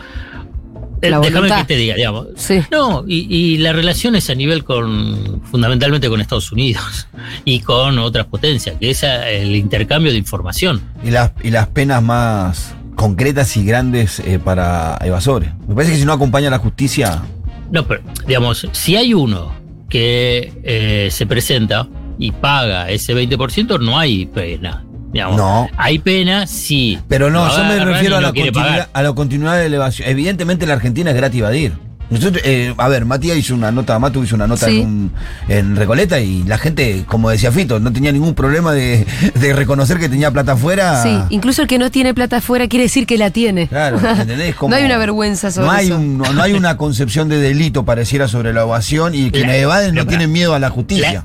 Eh, 1.02 1.10
la 1.10 1.18
Déjame 1.18 1.34
voluntad. 1.40 1.58
que 1.58 1.64
te 1.74 1.76
diga, 1.76 1.94
digamos. 1.96 2.28
Sí. 2.36 2.62
No, 2.70 3.04
y, 3.06 3.26
y 3.34 3.58
la 3.58 3.74
relación 3.74 4.16
es 4.16 4.30
a 4.30 4.34
nivel 4.34 4.64
con, 4.64 5.42
fundamentalmente 5.50 6.08
con 6.08 6.20
Estados 6.22 6.50
Unidos 6.52 7.08
y 7.44 7.60
con 7.60 7.98
otras 7.98 8.24
potencias, 8.26 8.76
que 8.80 8.88
es 8.90 9.02
el 9.02 9.54
intercambio 9.54 10.12
de 10.12 10.16
información. 10.18 10.80
Y 11.04 11.10
las, 11.10 11.32
y 11.42 11.50
las 11.50 11.66
penas 11.68 12.02
más 12.02 12.74
concretas 12.94 13.56
y 13.56 13.64
grandes 13.64 14.20
eh, 14.20 14.38
para 14.38 14.98
evasores. 15.02 15.50
Me 15.66 15.74
parece 15.74 15.92
que 15.92 15.98
si 15.98 16.04
no 16.04 16.12
acompaña 16.12 16.48
a 16.48 16.50
la 16.50 16.58
justicia. 16.58 17.22
No, 17.70 17.86
pero, 17.86 18.02
digamos, 18.26 18.68
si 18.72 18.96
hay 18.96 19.14
uno 19.14 19.52
que 19.88 20.52
eh, 20.62 21.08
se 21.10 21.26
presenta 21.26 21.88
y 22.18 22.32
paga 22.32 22.90
ese 22.90 23.14
20%, 23.14 23.80
no 23.80 23.98
hay 23.98 24.26
pena. 24.26 24.84
Digamos. 25.12 25.36
No. 25.36 25.68
Hay 25.76 26.00
pena, 26.00 26.46
sí. 26.46 26.98
Pero 27.08 27.30
no, 27.30 27.48
yo 27.56 27.64
me 27.64 27.84
refiero 27.84 28.16
a 28.16 28.20
la, 28.20 28.88
a 28.92 29.02
la 29.02 29.12
continuidad 29.12 29.56
de 29.58 29.66
elevación. 29.66 30.08
Evidentemente, 30.08 30.64
en 30.64 30.70
la 30.70 30.74
Argentina 30.74 31.10
es 31.10 31.16
gratis 31.16 31.40
evadir. 31.40 31.72
Nosotros, 32.14 32.42
eh, 32.44 32.74
a 32.76 32.88
ver, 32.88 33.04
Matías 33.04 33.36
hizo 33.36 33.54
una 33.54 33.70
nota, 33.70 33.98
Matu 33.98 34.22
hizo 34.24 34.34
una 34.36 34.46
nota 34.46 34.66
Sí. 34.66 34.80
en, 34.80 34.86
un- 34.86 35.12
en 35.48 35.76
Recoleta 35.76 36.20
y 36.20 36.42
la 36.44 36.58
gente, 36.58 37.04
como 37.06 37.28
decía 37.30 37.52
Fito, 37.52 37.80
no 37.80 37.92
tenía 37.92 38.12
ningún 38.12 38.34
problema 38.34 38.72
de, 38.72 39.06
de 39.34 39.52
reconocer 39.52 39.98
que 39.98 40.08
tenía 40.08 40.30
plata 40.30 40.52
afuera. 40.52 41.02
Sí, 41.02 41.16
incluso 41.30 41.62
el 41.62 41.68
que 41.68 41.78
no 41.78 41.90
tiene 41.90 42.14
plata 42.14 42.38
afuera 42.38 42.68
quiere 42.68 42.84
decir 42.84 43.06
que 43.06 43.18
la 43.18 43.30
tiene. 43.30 43.68
Claro, 43.68 43.98
¿entendés? 44.20 44.54
Como- 44.54 44.70
no 44.70 44.76
hay 44.76 44.84
una 44.84 44.98
vergüenza 44.98 45.50
sobre 45.50 45.66
no 45.66 45.72
hay 45.72 45.86
eso. 45.86 45.96
un- 45.96 46.18
no, 46.18 46.32
no 46.32 46.42
hay 46.42 46.52
una 46.54 46.76
concepción 46.76 47.28
de 47.28 47.38
delito 47.38 47.84
pareciera 47.84 48.28
sobre 48.28 48.52
la 48.52 48.62
evasión 48.62 49.14
y 49.14 49.30
quienes 49.30 49.62
evaden 49.62 49.94
no 49.94 50.06
tienen 50.06 50.30
miedo 50.32 50.54
a 50.54 50.58
la 50.58 50.70
justicia. 50.70 51.24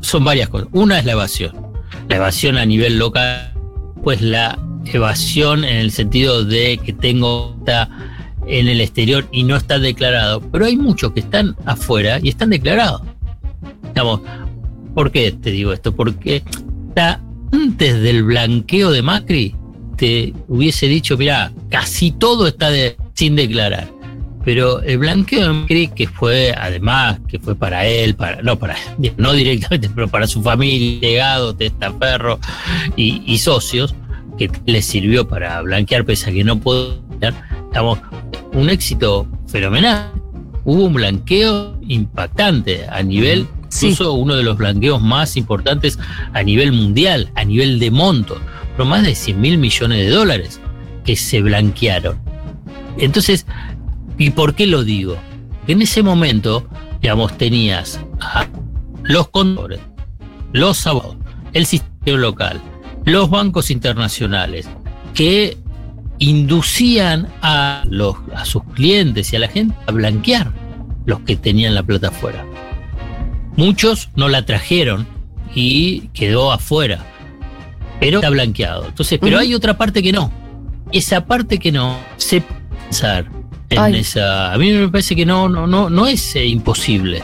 Son 0.00 0.24
varias 0.24 0.48
cosas. 0.48 0.68
Una 0.72 0.98
es 0.98 1.04
la 1.04 1.12
evasión. 1.12 1.52
La 2.08 2.16
evasión 2.16 2.56
a 2.56 2.64
nivel 2.66 2.98
local, 2.98 3.52
pues 4.02 4.20
la 4.22 4.58
evasión 4.92 5.64
en 5.64 5.76
el 5.76 5.90
sentido 5.90 6.44
de 6.44 6.78
que 6.78 6.92
tengo 6.92 7.56
está 7.58 7.88
en 8.46 8.68
el 8.68 8.80
exterior 8.80 9.26
y 9.30 9.44
no 9.44 9.56
está 9.56 9.78
declarado. 9.78 10.40
Pero 10.40 10.66
hay 10.66 10.76
muchos 10.76 11.12
que 11.12 11.20
están 11.20 11.56
afuera 11.64 12.18
y 12.22 12.28
están 12.28 12.50
declarados. 12.50 13.02
Digamos, 13.88 14.20
¿por 14.94 15.10
qué 15.10 15.32
te 15.32 15.50
digo 15.50 15.72
esto? 15.72 15.94
Porque 15.94 16.42
antes 17.52 18.00
del 18.00 18.24
blanqueo 18.24 18.90
de 18.90 19.02
Macri, 19.02 19.54
te 19.96 20.32
hubiese 20.48 20.86
dicho, 20.86 21.16
mira, 21.16 21.52
casi 21.70 22.10
todo 22.10 22.46
está 22.46 22.70
sin 23.14 23.36
declarar. 23.36 23.88
Pero 24.44 24.80
el 24.82 24.98
blanqueo 24.98 25.48
de 25.48 25.52
Macri, 25.52 25.88
que 25.88 26.06
fue, 26.06 26.54
además, 26.56 27.18
que 27.26 27.38
fue 27.38 27.56
para 27.56 27.84
él, 27.86 28.14
para, 28.14 28.42
no 28.42 28.58
para 28.58 28.76
no 29.16 29.32
directamente, 29.32 29.90
pero 29.94 30.08
para 30.08 30.26
su 30.26 30.42
familia, 30.42 31.00
legado, 31.00 31.54
testaferro 31.54 32.38
y, 32.94 33.22
y 33.26 33.38
socios, 33.38 33.94
que 34.38 34.50
le 34.66 34.82
sirvió 34.82 35.26
para 35.26 35.60
blanquear, 35.62 36.04
pese 36.04 36.30
a 36.30 36.32
que 36.32 36.44
no 36.44 36.58
pudo, 36.60 37.02
estamos, 37.66 37.98
un 38.56 38.70
éxito 38.70 39.26
fenomenal. 39.46 40.10
Hubo 40.64 40.84
un 40.86 40.94
blanqueo 40.94 41.78
impactante 41.86 42.86
a 42.88 43.02
nivel, 43.02 43.46
Sí. 43.68 43.86
incluso 43.86 44.14
uno 44.14 44.34
de 44.34 44.42
los 44.42 44.56
blanqueos 44.56 45.00
más 45.00 45.36
importantes 45.36 45.98
a 46.32 46.42
nivel 46.42 46.72
mundial, 46.72 47.30
a 47.34 47.44
nivel 47.44 47.78
de 47.78 47.90
monto, 47.90 48.38
pero 48.76 48.88
más 48.88 49.04
de 49.04 49.14
100 49.14 49.40
mil 49.40 49.58
millones 49.58 49.98
de 49.98 50.10
dólares 50.10 50.60
que 51.04 51.14
se 51.16 51.40
blanquearon. 51.42 52.18
Entonces, 52.98 53.46
¿y 54.18 54.30
por 54.30 54.54
qué 54.54 54.66
lo 54.66 54.82
digo? 54.82 55.16
En 55.68 55.82
ese 55.82 56.02
momento, 56.02 56.66
digamos, 57.02 57.36
tenías 57.38 58.00
a 58.20 58.46
los 59.02 59.28
contadores, 59.28 59.80
los 60.52 60.86
abogados, 60.86 61.16
el 61.52 61.66
sistema 61.66 62.18
local, 62.18 62.60
los 63.04 63.28
bancos 63.30 63.70
internacionales, 63.70 64.68
que 65.14 65.58
inducían 66.18 67.28
a, 67.42 67.84
los, 67.88 68.16
a 68.34 68.44
sus 68.44 68.64
clientes 68.74 69.32
y 69.32 69.36
a 69.36 69.38
la 69.38 69.48
gente 69.48 69.74
a 69.86 69.92
blanquear 69.92 70.52
los 71.04 71.20
que 71.20 71.36
tenían 71.36 71.74
la 71.74 71.82
plata 71.82 72.08
afuera. 72.08 72.44
Muchos 73.56 74.10
no 74.16 74.28
la 74.28 74.44
trajeron 74.44 75.06
y 75.54 76.08
quedó 76.08 76.52
afuera, 76.52 77.04
pero 78.00 78.18
está 78.18 78.30
blanqueado. 78.30 78.86
Entonces, 78.86 79.18
pero 79.20 79.38
hay 79.38 79.54
otra 79.54 79.78
parte 79.78 80.02
que 80.02 80.12
no. 80.12 80.30
Esa 80.92 81.24
parte 81.24 81.58
que 81.58 81.72
no 81.72 81.98
se 82.16 82.42
pensar 82.86 83.26
en 83.70 83.78
Ay. 83.78 83.96
esa. 83.96 84.52
A 84.52 84.58
mí 84.58 84.70
me 84.72 84.88
parece 84.88 85.16
que 85.16 85.26
no, 85.26 85.48
no, 85.48 85.66
no, 85.66 85.90
no 85.90 86.06
es 86.06 86.36
eh, 86.36 86.46
imposible. 86.46 87.22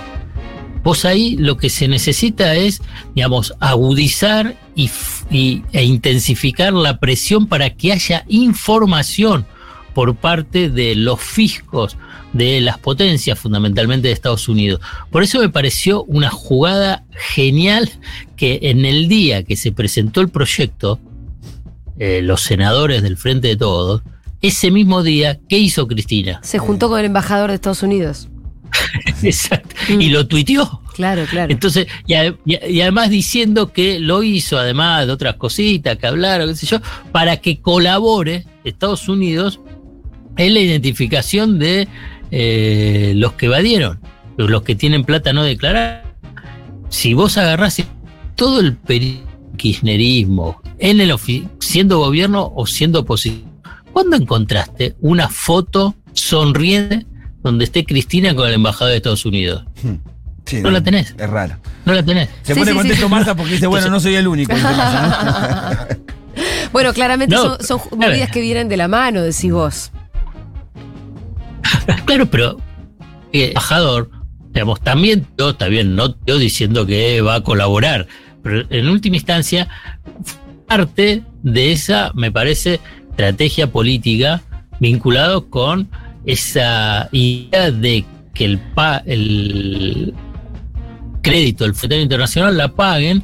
Vos 0.83 1.05
ahí 1.05 1.37
lo 1.37 1.57
que 1.57 1.71
se 1.71 1.87
necesita 1.87 2.55
es, 2.57 2.83
digamos, 3.15 3.55
agudizar 3.61 4.57
y, 4.75 4.91
y- 5.33 5.63
e 5.73 5.85
intensificar 5.85 6.73
la 6.73 6.99
presión 7.01 7.47
para 7.47 7.71
que 7.71 7.93
haya 7.93 8.25
información 8.29 9.47
por 9.95 10.15
parte 10.17 10.71
de 10.71 10.95
los 10.95 11.21
fiscos 11.21 11.97
de 12.33 12.61
las 12.63 12.79
potencias, 12.79 13.39
fundamentalmente 13.39 14.09
de 14.09 14.15
Estados 14.15 14.49
Unidos. 14.49 14.81
Por 15.11 15.23
eso 15.23 15.39
me 15.41 15.51
pareció 15.51 16.03
una 16.05 16.31
jugada 16.31 17.05
genial 17.35 17.91
que 18.37 18.61
en 18.63 18.85
el 18.87 19.09
día 19.09 19.43
que 19.43 19.55
se 19.57 19.71
presentó 19.73 20.23
el 20.23 20.31
proyecto, 20.31 20.99
eh, 21.99 22.21
los 22.23 22.43
senadores 22.43 23.03
del 23.03 23.19
Frente 23.19 23.49
de 23.49 23.57
Todos, 23.57 24.03
ese 24.41 24.71
mismo 24.71 25.03
día, 25.03 25.39
¿qué 25.49 25.59
hizo 25.59 25.87
Cristina? 25.87 26.41
Se 26.43 26.59
juntó 26.59 26.89
con 26.89 26.99
el 26.99 27.05
embajador 27.07 27.51
de 27.51 27.57
Estados 27.57 27.83
Unidos. 27.83 28.29
Exacto. 29.23 29.75
Y 29.99 30.09
lo 30.11 30.27
tuiteó. 30.27 30.81
Claro, 30.95 31.25
claro. 31.31 31.51
Entonces, 31.53 31.87
y, 32.07 32.15
ade- 32.15 32.37
y- 32.45 32.65
y 32.67 32.81
además 32.83 33.09
diciendo 33.11 33.73
que 33.73 33.99
lo 33.99 34.23
hizo, 34.23 34.59
además 34.59 35.07
de 35.07 35.13
otras 35.13 35.37
cositas 35.37 35.97
que 35.97 36.07
hablaron, 36.07 36.49
qué 36.49 36.55
sé 36.57 36.67
yo, 36.67 36.81
para 37.13 37.39
que 37.39 37.61
colabore 37.61 38.45
Estados 38.65 39.09
Unidos 39.09 39.61
en 40.37 40.55
la 40.55 40.61
identificación 40.61 41.59
de 41.59 41.89
eh, 42.31 43.13
los 43.17 43.33
que 43.35 43.47
evadieron, 43.47 44.01
los 44.37 44.63
que 44.63 44.75
tienen 44.75 45.05
plata 45.05 45.33
no 45.33 45.45
declarada. 45.45 46.05
Si 46.89 47.15
vos 47.15 47.39
agarrás 47.39 47.83
todo 48.37 48.61
el 48.61 48.77
kirchnerismo, 49.57 50.61
en 50.79 51.01
el 51.01 51.11
siendo 51.61 51.99
gobierno 51.99 52.53
o 52.55 52.67
siendo 52.67 53.01
oposición, 53.01 53.51
¿cuándo 53.93 54.17
encontraste 54.17 54.95
una 55.01 55.29
foto 55.29 55.95
sonriente 56.13 57.07
donde 57.43 57.65
esté 57.65 57.85
Cristina 57.85 58.35
con 58.35 58.49
el 58.49 58.55
embajador 58.55 58.91
de 58.93 58.97
Estados 58.99 59.25
Unidos? 59.27 59.65
Sí, 60.47 60.61
No 60.61 60.71
la 60.71 60.83
tenés. 60.83 61.15
Es 61.19 61.29
rara. 61.31 61.59
No 61.85 61.93
la 61.95 62.03
tenés. 62.03 62.29
Se 62.43 62.55
Sí, 62.55 62.61
pone 62.61 62.73
sí, 62.73 62.77
contento 62.79 63.05
sí. 63.07 63.11
Marta 63.11 63.35
porque 63.37 63.53
dice, 63.53 63.67
bueno, 63.67 63.89
no 63.91 64.01
soy 64.01 64.15
el 64.17 64.27
único. 64.29 64.53
Bueno, 66.73 66.95
claramente 66.95 67.35
No, 67.35 67.43
son, 67.43 67.63
son 67.63 67.79
claro. 67.99 68.13
movidas 68.13 68.31
que 68.31 68.41
vienen 68.41 68.69
de 68.71 68.79
la 68.79 68.89
mano, 68.89 69.21
decís 69.23 69.53
vos. 69.53 69.93
Claro, 72.07 72.27
pero 72.27 72.57
eh, 73.33 73.49
embajador, 73.49 74.11
digamos, 74.53 74.81
también 74.81 75.27
yo, 75.39 75.51
está 75.51 75.69
bien, 75.69 75.95
no 75.95 76.17
yo 76.27 76.39
diciendo 76.39 76.87
que 76.87 77.21
va 77.21 77.37
a 77.37 77.41
colaborar, 77.43 78.07
pero 78.43 78.65
en 78.71 78.89
última 78.89 79.17
instancia, 79.17 79.69
parte 80.67 81.23
de 81.43 81.73
esa, 81.73 82.11
me 82.15 82.33
parece, 82.33 82.81
estrategia 83.11 83.71
política 83.71 84.43
vinculado 84.81 85.51
con 85.51 85.89
esa 86.27 87.09
idea 87.13 87.71
de 87.71 88.05
que 88.35 88.45
el, 88.45 88.59
pa- 88.59 89.03
el 89.07 90.15
crédito 91.23 91.65
del 91.65 91.75
Fondo 91.75 91.97
Internacional 91.97 92.57
la 92.57 92.69
paguen 92.69 93.23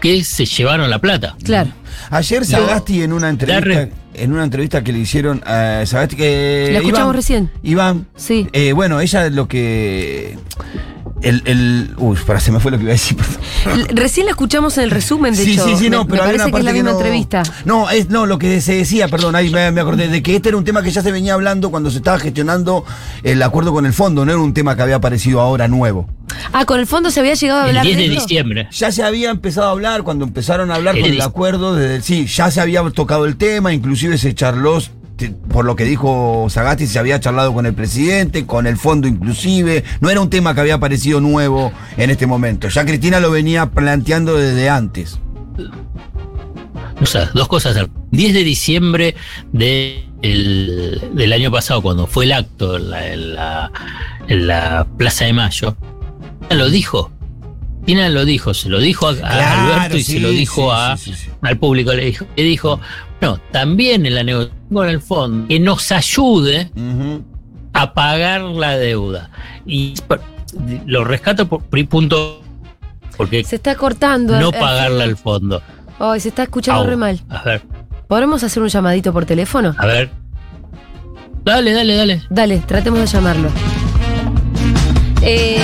que 0.00 0.22
se 0.22 0.44
llevaron 0.44 0.88
la 0.90 1.00
plata. 1.00 1.36
Claro. 1.42 1.70
Ayer 2.10 2.44
Sagasti 2.44 3.02
en 3.02 3.12
una 3.12 3.28
entrevista, 3.28 3.60
re- 3.60 3.90
en 4.14 4.32
una 4.32 4.44
entrevista 4.44 4.84
que 4.84 4.92
le 4.92 5.00
hicieron 5.00 5.42
a 5.44 5.84
Sagasti 5.84 6.14
que 6.16 6.68
La 6.72 6.78
escuchamos 6.78 7.08
Iván- 7.08 7.16
recién. 7.16 7.50
Iván, 7.62 8.06
Sí. 8.16 8.46
eh, 8.52 8.72
bueno, 8.72 9.00
ella 9.00 9.28
lo 9.30 9.48
que 9.48 10.38
el, 11.22 11.42
el 11.46 11.94
uy, 11.96 12.16
para 12.26 12.40
se 12.40 12.52
me 12.52 12.60
fue 12.60 12.70
lo 12.70 12.78
que 12.78 12.84
iba 12.84 12.90
a 12.90 12.94
decir. 12.94 13.16
perdón. 13.16 13.86
Recién 13.96 14.26
la 14.26 14.30
escuchamos 14.30 14.76
en 14.78 14.84
el 14.84 14.90
resumen, 14.90 15.34
de 15.34 15.44
sí, 15.44 15.52
hecho. 15.54 15.64
sí, 15.64 15.76
sí, 15.76 15.90
no, 15.90 16.04
me, 16.04 16.10
pero 16.10 16.22
me 16.24 16.28
parece 16.28 16.52
que 16.52 16.58
es 16.58 16.64
la 16.64 16.72
misma 16.72 16.90
no, 16.92 16.96
entrevista. 16.98 17.42
No, 17.64 17.90
es 17.90 18.08
no, 18.08 18.26
lo 18.26 18.38
que 18.38 18.60
se 18.60 18.74
decía, 18.74 19.08
perdón, 19.08 19.34
ahí 19.36 19.50
me, 19.50 19.70
me 19.72 19.80
acordé 19.80 20.08
de 20.08 20.22
que 20.22 20.36
este 20.36 20.50
era 20.50 20.58
un 20.58 20.64
tema 20.64 20.82
que 20.82 20.90
ya 20.90 21.02
se 21.02 21.12
venía 21.12 21.34
hablando 21.34 21.70
cuando 21.70 21.90
se 21.90 21.98
estaba 21.98 22.18
gestionando 22.18 22.84
el 23.22 23.42
acuerdo 23.42 23.72
con 23.72 23.86
el 23.86 23.92
fondo, 23.92 24.24
no 24.24 24.32
era 24.32 24.40
un 24.40 24.54
tema 24.54 24.76
que 24.76 24.82
había 24.82 24.96
aparecido 24.96 25.40
ahora 25.40 25.68
nuevo. 25.68 26.08
Ah, 26.52 26.64
con 26.64 26.78
el 26.78 26.86
fondo 26.86 27.10
se 27.10 27.20
había 27.20 27.34
llegado 27.34 27.60
a 27.60 27.64
El 27.64 27.78
hablar 27.78 27.84
10 27.84 27.98
de 27.98 28.08
diciembre. 28.08 28.68
Ya 28.70 28.92
se 28.92 29.02
había 29.02 29.30
empezado 29.30 29.68
a 29.68 29.70
hablar 29.70 30.02
cuando 30.02 30.24
empezaron 30.24 30.70
a 30.70 30.76
hablar 30.76 30.96
El 30.96 31.02
con 31.02 31.10
el 31.12 31.20
acuerdo, 31.20 31.74
desde, 31.74 32.02
sí, 32.02 32.26
ya 32.26 32.50
se 32.50 32.60
había 32.60 32.82
tocado 32.90 33.24
el 33.26 33.36
tema, 33.36 33.72
inclusive 33.72 34.18
se 34.18 34.34
charló, 34.34 34.78
por 35.26 35.64
lo 35.64 35.74
que 35.76 35.84
dijo 35.84 36.46
Sagasti, 36.48 36.86
se 36.86 36.98
había 36.98 37.18
charlado 37.20 37.52
con 37.52 37.66
el 37.66 37.74
presidente, 37.74 38.46
con 38.46 38.66
el 38.66 38.76
fondo 38.76 39.08
inclusive, 39.08 39.84
no 40.00 40.10
era 40.10 40.20
un 40.20 40.30
tema 40.30 40.54
que 40.54 40.60
había 40.60 40.74
aparecido 40.74 41.20
nuevo 41.20 41.72
en 41.96 42.10
este 42.10 42.26
momento, 42.26 42.68
ya 42.68 42.84
Cristina 42.84 43.20
lo 43.20 43.30
venía 43.30 43.66
planteando 43.66 44.36
desde 44.36 44.68
antes. 44.70 45.18
O 47.00 47.06
sea, 47.06 47.30
dos 47.34 47.48
cosas. 47.48 47.76
10 48.10 48.34
de 48.34 48.44
diciembre 48.44 49.14
de 49.52 50.04
el- 50.22 51.10
del 51.14 51.32
año 51.32 51.50
pasado, 51.50 51.80
cuando 51.82 52.06
fue 52.06 52.24
el 52.24 52.32
acto 52.32 52.76
en 52.76 52.90
la, 52.90 53.12
en 53.12 53.34
la- 53.34 53.72
en 54.26 54.46
la 54.46 54.86
Plaza 54.96 55.24
de 55.24 55.32
Mayo, 55.32 55.76
lo 56.50 56.68
dijo. 56.70 57.10
Tina 57.86 58.08
lo 58.10 58.24
dijo, 58.24 58.52
se 58.52 58.68
lo 58.68 58.80
dijo 58.80 59.08
a, 59.08 59.12
Alberto 59.12 59.96
y 59.96 60.02
sí, 60.02 60.14
se 60.14 60.20
lo 60.20 60.30
dijo 60.30 60.70
sí, 60.70 60.70
a, 60.74 60.96
sí. 60.96 61.27
Al 61.42 61.58
público. 61.58 61.92
Le 61.92 62.06
dijo, 62.06 62.26
le 62.36 62.42
dijo, 62.44 62.80
también 63.52 64.06
en 64.06 64.14
la 64.14 64.22
negociación 64.22 64.58
con 64.72 64.88
el 64.88 65.00
fondo, 65.00 65.48
que 65.48 65.60
nos 65.60 65.90
ayude 65.92 66.70
a 67.72 67.94
pagar 67.94 68.42
la 68.42 68.76
deuda. 68.76 69.30
Y 69.66 69.94
por- 70.06 70.20
lo 70.86 71.04
rescato 71.04 71.46
por 71.48 71.62
pri- 71.62 71.84
punto, 71.84 72.40
porque 73.16 73.44
Se 73.44 73.56
está 73.56 73.74
cortando. 73.76 74.38
no 74.40 74.50
pagarla 74.52 75.04
al 75.04 75.16
fondo. 75.16 75.62
Ay, 75.98 76.20
se 76.20 76.28
está 76.30 76.44
escuchando 76.44 76.84
re 76.84 76.96
mal. 76.96 77.20
A 77.28 77.42
ver, 77.42 77.62
¿Podremos 78.06 78.42
hacer 78.42 78.62
un 78.62 78.68
llamadito 78.70 79.12
por 79.12 79.26
teléfono? 79.26 79.74
a 79.76 79.86
ver. 79.86 80.10
Dale, 81.44 81.72
dale, 81.72 81.94
dale. 81.94 82.22
Dale, 82.30 82.58
tratemos 82.66 83.00
de 83.00 83.06
llamarlo. 83.06 83.48
Eh, 85.22 85.58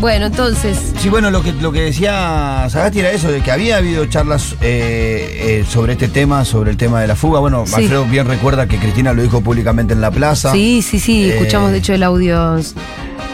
bueno, 0.00 0.26
entonces, 0.26 0.78
Sí, 0.98 1.08
bueno, 1.08 1.30
lo 1.30 1.42
que, 1.42 1.52
lo 1.52 1.72
que 1.72 1.80
decía 1.82 2.66
Sagasti 2.68 3.00
era 3.00 3.10
eso, 3.10 3.30
de 3.30 3.40
que 3.42 3.50
había 3.50 3.76
habido 3.76 4.04
charlas 4.06 4.54
eh, 4.60 5.60
eh, 5.60 5.64
sobre 5.68 5.92
este 5.92 6.08
tema, 6.08 6.44
sobre 6.44 6.70
el 6.70 6.76
tema 6.76 7.00
de 7.00 7.06
la 7.06 7.16
fuga. 7.16 7.40
Bueno, 7.40 7.64
Sí. 7.66 7.74
Alfredo 7.76 8.04
bien 8.06 8.26
recuerda 8.26 8.66
que 8.66 8.76
Cristina 8.78 9.12
lo 9.12 9.22
dijo 9.22 9.40
públicamente 9.42 9.94
en 9.94 10.00
la 10.00 10.10
plaza. 10.10 10.52
sí, 10.52 10.82
sí, 10.82 10.98
sí, 11.00 11.24
Eh, 11.24 11.34
escuchamos 11.34 11.70
de 11.72 11.78
hecho 11.78 11.92
el 11.94 12.02
audio. 12.02 12.60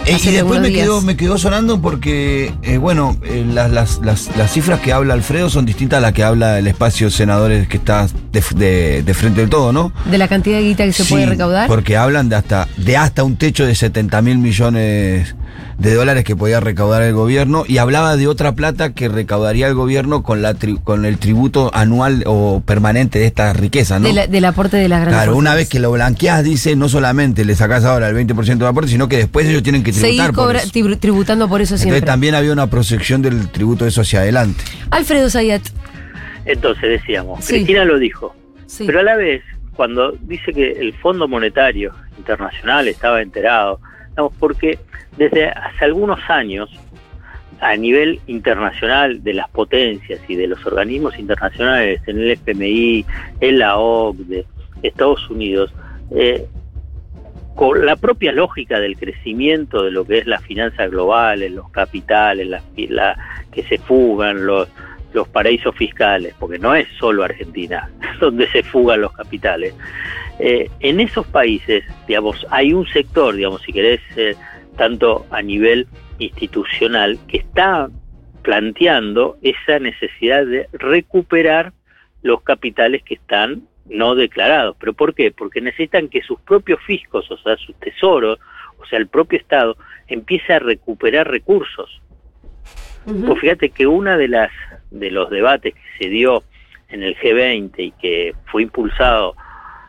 Hace 0.08 0.30
y 0.30 0.32
después 0.34 0.60
me 0.60 0.70
quedó, 0.72 1.00
me 1.02 1.16
quedó 1.16 1.36
sonando 1.36 1.80
porque, 1.82 2.52
bueno, 2.80 3.16
las, 3.52 3.72
las, 3.72 3.98
las, 4.04 4.36
las 4.36 4.52
cifras 4.52 4.78
que 4.78 4.92
habla 4.92 5.14
Alfredo 5.14 5.50
son 5.50 5.66
distintas 5.66 5.98
a 5.98 6.00
las 6.00 6.12
que 6.12 6.22
habla 6.22 6.60
el 6.60 6.68
espacio 6.68 7.10
senadores 7.10 7.66
que 7.66 7.76
está 7.78 8.06
de, 8.30 8.40
de- 8.54 9.02
de 9.02 9.14
frente 9.14 9.40
del 9.40 9.50
todo, 9.50 9.72
¿no? 9.72 9.92
De 10.08 10.16
la 10.16 10.28
cantidad 10.28 10.58
de 10.58 10.62
guita 10.62 10.84
que 10.84 10.92
se 10.92 11.02
Sí, 11.02 11.12
puede 11.12 11.26
recaudar. 11.26 11.66
Porque 11.66 11.96
hablan 11.96 12.28
de 12.28 12.36
hasta, 12.36 12.68
de 12.76 12.96
hasta 12.96 13.24
un 13.24 13.34
techo 13.36 13.66
de 13.66 13.74
70 13.74 14.22
mil 14.22 14.38
millones 14.38 15.34
de 15.78 15.92
dólares 15.94 16.24
que 16.24 16.34
podía 16.34 16.58
recaudar 16.58 17.02
el 17.02 17.12
gobierno 17.12 17.64
y 17.68 17.78
hablaba 17.78 18.16
de 18.16 18.26
otra 18.28 18.52
plata 18.54 18.94
que 18.94 19.08
recaudaría 19.08 19.66
el 19.68 19.74
gobierno 19.74 20.22
con, 20.22 20.40
la 20.40 20.54
tri- 20.54 20.82
con 20.82 21.04
el 21.04 21.18
tributo 21.18 21.70
anual 21.74 22.22
o 22.26 22.62
permanente 22.64 23.18
de 23.18 23.26
esta 23.26 23.52
riqueza, 23.52 23.98
¿no? 23.98 24.08
de 24.08 24.14
la- 24.14 24.26
del 24.26 24.44
aporte 24.46 24.78
de 24.78 24.88
las 24.88 25.00
grandes 25.02 25.16
Claro, 25.22 25.36
una 25.36 25.54
vez 25.54 25.68
que 25.68 25.78
lo 25.78 25.92
blanqueás, 25.92 26.42
dice, 26.44 26.76
no 26.76 26.88
solamente 26.88 27.44
le 27.44 27.54
sacás 27.54 27.84
ahora 27.84 28.08
el 28.08 28.14
20% 28.16 28.64
de 28.64 28.70
aporte, 28.70 28.90
sino 28.90 29.06
que 29.08 29.18
después 29.18 29.46
ellos 29.46 29.62
tienen 29.62 29.82
que 29.82 29.92
tributar 29.92 30.10
Seguir 30.28 30.32
por 30.34 30.56
eso. 30.56 30.68
tribu- 30.70 30.98
tributando 30.98 31.46
por 31.48 31.60
eso 31.60 31.74
Entonces 31.74 31.82
siempre. 31.92 32.06
también 32.06 32.34
había 32.34 32.52
una 32.52 32.68
proyección 32.68 33.20
del 33.20 33.48
tributo 33.50 33.84
de 33.84 33.90
eso 33.90 34.00
hacia 34.00 34.20
adelante. 34.20 34.64
Alfredo 34.90 35.28
Zayat. 35.28 35.62
Entonces 36.46 36.88
decíamos, 36.88 37.44
Sí. 37.44 37.54
Cristina 37.54 37.84
lo 37.84 37.98
dijo, 37.98 38.34
Sí. 38.66 38.84
pero 38.86 39.00
a 39.00 39.02
la 39.02 39.16
vez, 39.16 39.42
cuando 39.74 40.12
dice 40.22 40.52
que 40.52 40.72
el 40.72 40.94
Fondo 40.94 41.28
Monetario 41.28 41.92
Internacional 42.16 42.88
estaba 42.88 43.20
enterado, 43.20 43.78
digamos, 44.16 44.32
porque 44.38 44.78
desde 45.18 45.48
hace 45.48 45.84
algunos 45.84 46.18
años, 46.28 46.70
a 47.60 47.76
nivel 47.76 48.20
internacional 48.26 49.22
de 49.22 49.34
las 49.34 49.48
potencias 49.50 50.20
y 50.28 50.36
de 50.36 50.46
los 50.46 50.64
organismos 50.66 51.18
internacionales, 51.18 52.00
en 52.06 52.18
el 52.20 52.30
FMI, 52.32 53.04
en 53.40 53.58
la 53.58 53.76
OCDE, 53.78 54.46
Estados 54.82 55.28
Unidos, 55.30 55.72
eh, 56.14 56.46
con 57.54 57.84
la 57.86 57.96
propia 57.96 58.32
lógica 58.32 58.78
del 58.80 58.96
crecimiento 58.98 59.82
de 59.82 59.90
lo 59.90 60.04
que 60.06 60.18
es 60.18 60.26
la 60.26 60.38
finanza 60.40 60.86
global, 60.86 61.42
en 61.42 61.56
los 61.56 61.70
capitales, 61.70 62.46
la- 62.48 63.16
que 63.52 63.62
se 63.64 63.78
fugan 63.78 64.44
los, 64.46 64.68
los 65.16 65.26
paraísos 65.28 65.74
fiscales, 65.74 66.34
porque 66.38 66.58
no 66.58 66.74
es 66.74 66.86
solo 66.98 67.24
Argentina 67.24 67.90
donde 68.20 68.46
se 68.48 68.62
fugan 68.62 69.00
los 69.00 69.12
capitales. 69.12 69.74
Eh, 70.38 70.70
en 70.80 71.00
esos 71.00 71.26
países, 71.26 71.84
digamos, 72.06 72.46
hay 72.50 72.74
un 72.74 72.86
sector, 72.86 73.34
digamos, 73.34 73.62
si 73.62 73.72
querés, 73.72 74.02
eh, 74.16 74.36
tanto 74.76 75.26
a 75.30 75.40
nivel 75.40 75.88
institucional, 76.18 77.18
que 77.28 77.38
está 77.38 77.88
planteando 78.42 79.38
esa 79.40 79.78
necesidad 79.78 80.44
de 80.44 80.68
recuperar 80.74 81.72
los 82.22 82.42
capitales 82.42 83.02
que 83.02 83.14
están 83.14 83.62
no 83.86 84.14
declarados. 84.14 84.76
¿Pero 84.78 84.92
por 84.92 85.14
qué? 85.14 85.30
Porque 85.30 85.62
necesitan 85.62 86.08
que 86.08 86.20
sus 86.20 86.38
propios 86.42 86.78
fiscos, 86.82 87.30
o 87.30 87.38
sea, 87.38 87.56
sus 87.56 87.74
tesoros, 87.76 88.38
o 88.78 88.84
sea, 88.84 88.98
el 88.98 89.06
propio 89.06 89.38
Estado, 89.38 89.78
empiece 90.08 90.52
a 90.52 90.58
recuperar 90.58 91.26
recursos. 91.26 92.02
Ujú. 93.06 93.24
Pues 93.24 93.40
fíjate 93.40 93.70
que 93.70 93.86
una 93.86 94.18
de 94.18 94.28
las 94.28 94.50
de 94.90 95.10
los 95.10 95.30
debates 95.30 95.74
que 95.74 96.04
se 96.04 96.08
dio 96.08 96.42
en 96.88 97.02
el 97.02 97.16
G20 97.16 97.72
y 97.78 97.90
que 97.92 98.34
fue 98.46 98.62
impulsado 98.62 99.34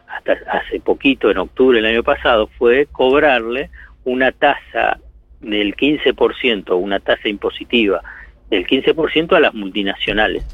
hasta 0.08 0.38
hace 0.52 0.80
poquito, 0.80 1.30
en 1.30 1.38
octubre 1.38 1.78
del 1.78 1.86
año 1.94 2.04
pasado, 2.04 2.48
fue 2.58 2.88
cobrarle 2.92 3.70
una 4.04 4.32
tasa 4.32 5.00
del 5.42 5.76
15%, 5.76 6.76
una 6.80 7.00
tasa 7.00 7.28
impositiva 7.28 8.02
del 8.50 8.66
15% 8.66 9.34
a 9.36 9.40
las 9.40 9.54
multinacionales. 9.54 10.46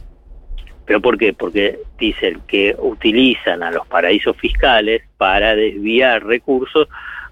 ¿Pero 0.85 1.01
por 1.01 1.17
qué? 1.17 1.33
Porque 1.33 1.79
dicen 1.97 2.41
que 2.47 2.75
utilizan 2.77 3.63
a 3.63 3.71
los 3.71 3.87
paraísos 3.87 4.35
fiscales 4.35 5.03
para 5.17 5.55
desviar 5.55 6.25
recursos 6.25 6.89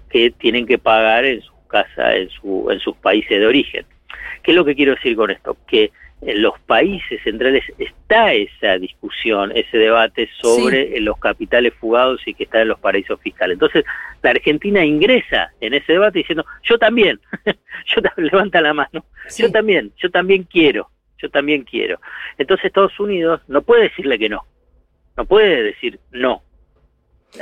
que 0.08 0.30
tienen 0.30 0.66
que 0.66 0.78
pagar 0.78 1.24
en 1.24 1.42
su 1.42 1.52
casa, 1.66 2.14
en, 2.14 2.30
su, 2.30 2.68
en 2.70 2.80
sus 2.80 2.96
países 2.96 3.38
de 3.38 3.46
origen. 3.46 3.84
¿Qué 4.42 4.52
es 4.52 4.56
lo 4.56 4.64
que 4.64 4.74
quiero 4.74 4.94
decir 4.94 5.16
con 5.16 5.30
esto? 5.30 5.56
Que 5.66 5.90
en 6.24 6.40
los 6.40 6.58
países 6.60 7.20
centrales 7.24 7.64
está 7.78 8.32
esa 8.32 8.78
discusión, 8.78 9.50
ese 9.56 9.76
debate 9.76 10.28
sobre 10.40 11.00
los 11.00 11.18
capitales 11.18 11.74
fugados 11.74 12.20
y 12.26 12.34
que 12.34 12.44
están 12.44 12.62
en 12.62 12.68
los 12.68 12.78
paraísos 12.78 13.20
fiscales. 13.20 13.54
Entonces, 13.56 13.84
la 14.22 14.30
Argentina 14.30 14.84
ingresa 14.84 15.50
en 15.60 15.74
ese 15.74 15.94
debate 15.94 16.20
diciendo, 16.20 16.44
yo 16.62 16.78
también, 16.78 17.18
yo 17.94 18.02
ta- 18.02 18.12
levanta 18.16 18.60
la 18.60 18.72
mano, 18.72 19.04
Sí. 19.26 19.42
yo 19.42 19.50
también, 19.50 19.92
yo 19.96 20.10
también 20.10 20.44
quiero, 20.44 20.88
yo 21.18 21.28
también 21.30 21.64
quiero. 21.64 22.00
Entonces 22.38 22.66
Estados 22.66 22.98
Unidos 23.00 23.40
no 23.48 23.62
puede 23.62 23.84
decirle 23.84 24.18
que 24.18 24.28
no, 24.28 24.42
no 25.16 25.24
puede 25.24 25.62
decir 25.62 25.98
no 26.12 26.42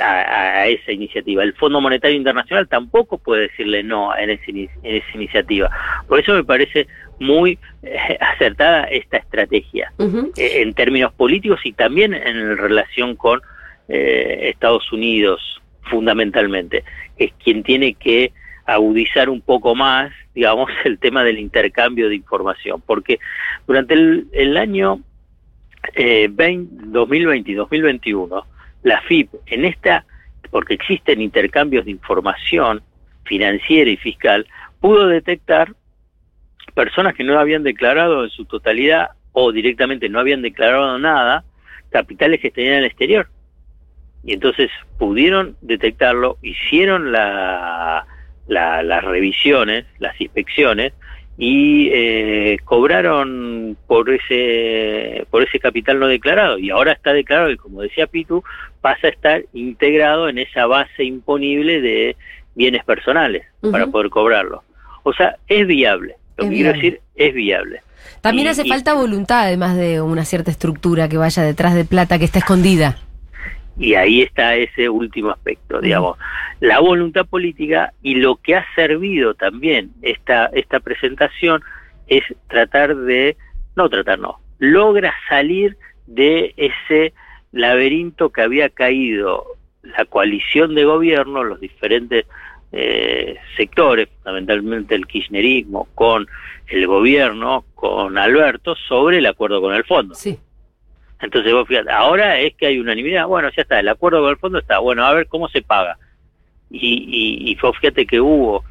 a, 0.00 0.60
a 0.60 0.66
esa 0.68 0.92
iniciativa. 0.92 1.42
El 1.42 1.54
Fondo 1.54 1.80
Monetario 1.80 2.16
Internacional 2.16 2.68
tampoco 2.68 3.18
puede 3.18 3.42
decirle 3.48 3.82
no 3.82 4.16
en 4.16 4.30
ini- 4.46 4.70
en 4.82 4.96
esa 4.96 5.10
iniciativa. 5.14 5.68
Por 6.06 6.20
eso 6.20 6.32
me 6.34 6.44
parece 6.44 6.86
muy 7.20 7.58
eh, 7.82 8.18
acertada 8.20 8.84
esta 8.84 9.18
estrategia 9.18 9.92
eh, 9.98 10.62
en 10.62 10.74
términos 10.74 11.12
políticos 11.12 11.60
y 11.64 11.72
también 11.72 12.14
en 12.14 12.56
relación 12.56 13.14
con 13.14 13.40
eh, 13.88 14.50
Estados 14.50 14.90
Unidos, 14.92 15.60
fundamentalmente, 15.82 16.84
es 17.16 17.32
quien 17.42 17.62
tiene 17.62 17.94
que 17.94 18.32
agudizar 18.64 19.28
un 19.28 19.40
poco 19.40 19.74
más, 19.74 20.12
digamos, 20.34 20.70
el 20.84 20.98
tema 20.98 21.22
del 21.22 21.38
intercambio 21.38 22.08
de 22.08 22.16
información, 22.16 22.82
porque 22.84 23.18
durante 23.66 23.94
el, 23.94 24.26
el 24.32 24.56
año 24.56 25.00
eh, 25.94 26.28
20 26.30 26.86
2020 26.86 27.50
y 27.50 27.54
2021, 27.54 28.46
la 28.82 29.00
FIP, 29.02 29.28
en 29.46 29.64
esta, 29.64 30.04
porque 30.50 30.74
existen 30.74 31.20
intercambios 31.20 31.84
de 31.84 31.90
información 31.90 32.82
financiera 33.24 33.90
y 33.90 33.96
fiscal, 33.96 34.46
pudo 34.80 35.06
detectar 35.06 35.74
personas 36.80 37.14
que 37.14 37.24
no 37.24 37.38
habían 37.38 37.62
declarado 37.62 38.24
en 38.24 38.30
su 38.30 38.46
totalidad 38.46 39.10
o 39.32 39.52
directamente 39.52 40.08
no 40.08 40.18
habían 40.18 40.40
declarado 40.40 40.98
nada, 40.98 41.44
capitales 41.90 42.40
que 42.40 42.50
tenían 42.50 42.76
en 42.76 42.78
el 42.80 42.84
exterior. 42.86 43.26
Y 44.24 44.32
entonces 44.32 44.70
pudieron 44.98 45.56
detectarlo, 45.60 46.38
hicieron 46.40 47.12
la, 47.12 48.06
la- 48.48 48.82
las 48.82 49.04
revisiones, 49.04 49.84
las 49.98 50.18
inspecciones, 50.18 50.94
y 51.36 51.90
eh, 51.92 52.56
cobraron 52.64 53.76
por 53.86 54.08
ese 54.08 55.26
por 55.30 55.42
ese 55.42 55.58
capital 55.58 55.98
no 55.98 56.06
declarado. 56.06 56.56
Y 56.58 56.70
ahora 56.70 56.92
está 56.92 57.12
declarado 57.12 57.50
y 57.50 57.58
como 57.58 57.82
decía 57.82 58.06
Pitu 58.06 58.42
pasa 58.80 59.06
a 59.06 59.10
estar 59.10 59.42
integrado 59.52 60.30
en 60.30 60.38
esa 60.38 60.64
base 60.66 61.04
imponible 61.04 61.82
de 61.82 62.16
bienes 62.54 62.84
personales 62.84 63.42
para 63.70 63.84
poder 63.92 64.08
cobrarlo. 64.08 64.62
O 65.02 65.12
sea 65.12 65.36
es 65.46 65.66
viable 65.66 66.14
lo 66.40 66.44
Es 66.46 66.50
que 66.50 66.56
quiero 66.56 66.72
viable. 66.72 66.90
decir 66.90 67.00
es 67.16 67.34
viable 67.34 67.80
También 68.20 68.46
Y- 68.46 68.50
hace 68.50 68.62
y- 68.66 68.68
falta 68.68 68.94
voluntad, 68.94 69.40
además 69.44 69.76
de 69.76 70.00
una 70.00 70.24
cierta 70.24 70.50
estructura 70.50 71.08
que 71.08 71.16
vaya 71.16 71.42
detrás 71.42 71.74
de 71.74 71.84
plata 71.84 72.18
que 72.18 72.24
está 72.24 72.38
escondida. 72.40 72.96
Y 73.78 73.94
ahí 73.94 74.20
está 74.22 74.56
ese 74.56 74.88
último 74.90 75.30
aspecto, 75.30 75.80
digamos, 75.80 76.18
la 76.60 76.80
voluntad 76.80 77.24
política 77.24 77.92
y 78.02 78.16
lo 78.16 78.36
que 78.36 78.56
ha 78.56 78.66
servido 78.74 79.32
también 79.34 79.92
esta, 80.02 80.46
esta 80.52 80.80
presentación 80.80 81.62
es 82.08 82.22
tratar 82.48 82.94
de, 82.94 83.36
no 83.76 83.88
tratar, 83.88 84.18
no, 84.18 84.38
logra 84.58 85.14
salir 85.28 85.78
de 86.06 86.52
ese 86.58 87.14
laberinto 87.52 88.30
que 88.30 88.42
había 88.42 88.68
caído 88.68 89.44
la 89.82 90.04
coalición 90.04 90.74
de 90.74 90.84
gobierno, 90.84 91.42
los 91.42 91.58
diferentes 91.60 92.26
eh, 92.72 93.36
sectores, 93.56 94.08
fundamentalmente 94.16 94.94
el 94.94 95.06
kirchnerismo, 95.06 95.88
con 95.94 96.26
el 96.68 96.86
gobierno, 96.86 97.64
con 97.74 98.16
Alberto, 98.18 98.74
sobre 98.88 99.18
el 99.18 99.26
acuerdo 99.26 99.60
con 99.60 99.74
el 99.74 99.84
fondo. 99.84 100.14
Sí. 100.14 100.38
Entonces 101.20 101.52
vos 101.52 101.66
fíjate, 101.68 101.90
ahora 101.90 102.38
es 102.38 102.54
que 102.54 102.66
hay 102.66 102.78
unanimidad, 102.78 103.26
bueno, 103.26 103.48
ya 103.54 103.62
está, 103.62 103.78
el 103.80 103.88
acuerdo 103.88 104.20
con 104.22 104.30
el 104.30 104.36
fondo 104.38 104.58
está, 104.58 104.78
bueno, 104.78 105.04
a 105.04 105.12
ver 105.12 105.26
cómo 105.26 105.48
se 105.48 105.62
paga. 105.62 105.98
Y, 106.70 106.78
y, 106.78 107.50
y 107.50 107.54
vos 107.56 107.76
fíjate 107.78 108.06
que 108.06 108.20
hubo 108.20 108.64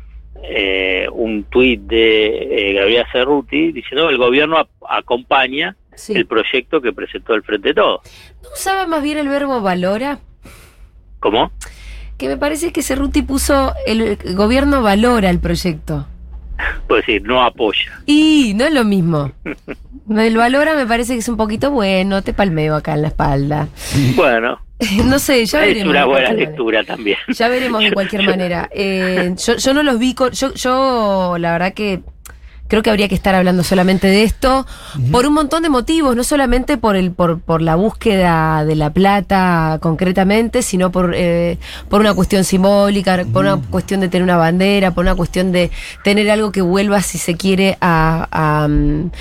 eh, 0.43 1.07
un 1.11 1.43
tuit 1.43 1.81
de 1.81 2.69
eh, 2.69 2.73
Gabriela 2.73 3.05
Cerruti 3.11 3.71
diciendo 3.73 4.07
que 4.07 4.13
el 4.13 4.17
gobierno 4.17 4.57
ap- 4.57 4.69
acompaña 4.87 5.75
Sí. 5.95 6.13
el 6.13 6.25
proyecto 6.25 6.79
que 6.79 6.93
presentó 6.93 7.33
el 7.33 7.43
Frente 7.43 7.67
de 7.69 7.73
Todo. 7.73 8.01
¿No 8.41 8.49
usaba 8.53 8.87
más 8.87 9.03
bien 9.03 9.17
el 9.17 9.27
verbo 9.27 9.59
valora? 9.61 10.19
¿Cómo? 11.19 11.51
Que 12.19 12.27
me 12.27 12.37
parece 12.37 12.71
que 12.71 12.83
Cerruti 12.83 13.23
puso 13.23 13.73
el 13.87 14.17
gobierno 14.35 14.83
valora 14.83 15.29
el 15.31 15.39
proyecto. 15.39 16.05
Puedo 16.87 16.99
decir, 17.01 17.23
no 17.23 17.41
apoya. 17.41 18.01
Y 18.05 18.53
no 18.55 18.65
es 18.65 18.73
lo 18.73 18.83
mismo. 18.83 19.31
El 20.15 20.35
valora 20.37 20.75
me 20.75 20.85
parece 20.85 21.13
que 21.13 21.19
es 21.19 21.29
un 21.29 21.37
poquito 21.37 21.71
bueno, 21.71 22.21
te 22.21 22.33
palmeo 22.33 22.75
acá 22.75 22.93
en 22.95 23.01
la 23.03 23.07
espalda. 23.07 23.67
Bueno, 24.15 24.59
No 25.05 25.17
sé, 25.19 25.45
ya 25.45 25.61
es 25.65 25.67
veremos. 25.69 25.91
una 25.91 25.99
de 26.01 26.05
buena 26.07 26.29
manera. 26.29 26.49
lectura 26.49 26.83
también. 26.83 27.17
Ya 27.29 27.47
veremos 27.47 27.81
de 27.83 27.91
cualquier 27.93 28.23
manera. 28.23 28.69
Eh, 28.73 29.33
yo, 29.37 29.55
yo 29.55 29.73
no 29.73 29.83
los 29.83 29.97
vi, 29.99 30.13
con- 30.13 30.31
yo, 30.31 30.53
yo 30.53 31.35
la 31.39 31.53
verdad 31.53 31.73
que 31.73 32.01
creo 32.69 32.81
que 32.81 32.89
habría 32.89 33.09
que 33.09 33.15
estar 33.15 33.35
hablando 33.35 33.63
solamente 33.65 34.07
de 34.07 34.23
esto 34.23 34.65
por 35.11 35.25
un 35.25 35.33
montón 35.33 35.63
de 35.63 35.69
motivos, 35.69 36.15
no 36.15 36.23
solamente 36.23 36.77
por 36.77 36.95
el 36.95 37.11
por, 37.11 37.41
por 37.41 37.61
la 37.61 37.75
búsqueda 37.75 38.63
de 38.63 38.75
la 38.75 38.91
plata 38.91 39.79
concretamente, 39.81 40.61
sino 40.61 40.89
por 40.91 41.13
eh, 41.13 41.57
por 41.89 41.99
una 41.99 42.13
cuestión 42.13 42.45
simbólica, 42.45 43.25
por 43.33 43.43
una 43.43 43.57
cuestión 43.57 43.99
de 43.99 44.07
tener 44.07 44.23
una 44.23 44.37
bandera, 44.37 44.91
por 44.91 45.03
una 45.03 45.15
cuestión 45.15 45.51
de 45.51 45.71
tener 46.03 46.29
algo 46.31 46.51
que 46.53 46.61
vuelva, 46.61 47.01
si 47.01 47.17
se 47.17 47.35
quiere, 47.35 47.77
a, 47.81 48.27
a, 48.31 48.67
mm, 48.67 49.11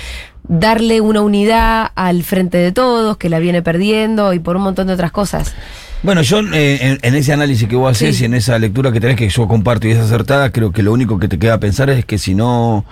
darle 0.47 1.01
una 1.01 1.21
unidad 1.21 1.91
al 1.95 2.23
frente 2.23 2.57
de 2.57 2.71
todos, 2.71 3.17
que 3.17 3.29
la 3.29 3.39
viene 3.39 3.61
perdiendo, 3.61 4.33
y 4.33 4.39
por 4.39 4.55
un 4.55 4.61
montón 4.63 4.87
de 4.87 4.93
otras 4.93 5.11
cosas. 5.11 5.53
Bueno, 6.01 6.21
yo 6.21 6.39
eh, 6.53 6.77
en, 6.81 6.99
en 7.01 7.15
ese 7.15 7.33
análisis 7.33 7.67
que 7.67 7.75
vos 7.75 7.91
haces 7.91 8.15
Sí. 8.15 8.23
y 8.23 8.25
en 8.25 8.33
esa 8.33 8.57
lectura 8.57 8.91
que 8.91 9.01
tenés 9.01 9.17
que 9.17 9.27
yo 9.27 9.47
comparto 9.47 9.87
y 9.87 9.91
es 9.91 9.99
acertada, 9.99 10.51
creo 10.51 10.71
que 10.71 10.81
lo 10.81 10.93
único 10.93 11.19
que 11.19 11.27
te 11.27 11.37
queda 11.37 11.59
pensar 11.59 11.89
es 11.89 12.05
que 12.05 12.17
si 12.17 12.35
no, 12.35 12.85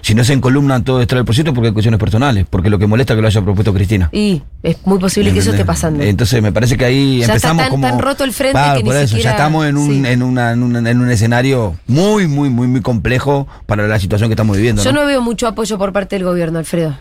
si 0.00 0.14
no 0.14 0.24
se 0.24 0.32
encolumnan 0.32 0.84
todo 0.84 1.00
esto 1.00 1.16
del 1.16 1.24
proyecto, 1.24 1.52
porque 1.54 1.68
hay 1.68 1.72
cuestiones 1.72 1.98
personales, 2.00 2.46
porque 2.48 2.70
lo 2.70 2.78
que 2.78 2.86
molesta 2.86 3.12
es 3.12 3.16
que 3.16 3.22
lo 3.22 3.28
haya 3.28 3.42
propuesto 3.42 3.72
Cristina. 3.74 4.08
Y 4.12 4.42
es 4.62 4.76
muy 4.86 4.98
posible 4.98 5.32
que 5.32 5.40
eso 5.40 5.50
esté 5.50 5.64
pasando. 5.64 6.02
Entonces 6.02 6.40
me 6.42 6.52
parece 6.52 6.76
que 6.76 6.84
ahí 6.84 7.18
Ya 7.18 7.22
está 7.22 7.32
empezamos 7.34 7.62
tan- 7.64 7.70
como 7.70 7.86
tan 7.88 7.98
roto 7.98 8.24
el 8.24 8.32
frente 8.32 8.52
Claro, 8.52 8.76
que 8.78 8.82
ni 8.82 8.88
por 8.88 8.96
eso, 8.96 9.06
siquiera- 9.08 9.30
ya 9.30 9.36
estamos 9.36 9.66
en 9.66 9.76
un, 9.76 9.90
sí. 9.90 10.02
en, 10.10 10.22
una, 10.22 10.52
en, 10.52 10.62
un, 10.62 10.86
en 10.86 11.00
un 11.00 11.10
escenario 11.10 11.76
muy, 11.86 12.26
muy, 12.26 12.48
muy, 12.50 12.66
muy 12.66 12.80
complejo 12.80 13.46
para 13.66 13.86
la 13.86 13.98
situación 13.98 14.28
que 14.28 14.34
estamos 14.34 14.56
viviendo. 14.56 14.82
Yo 14.82 14.92
¿no? 14.92 15.00
no 15.00 15.06
veo 15.06 15.20
mucho 15.20 15.46
apoyo 15.46 15.78
por 15.78 15.92
parte 15.92 16.16
del 16.16 16.24
gobierno, 16.24 16.58
Alfredo. 16.58 16.96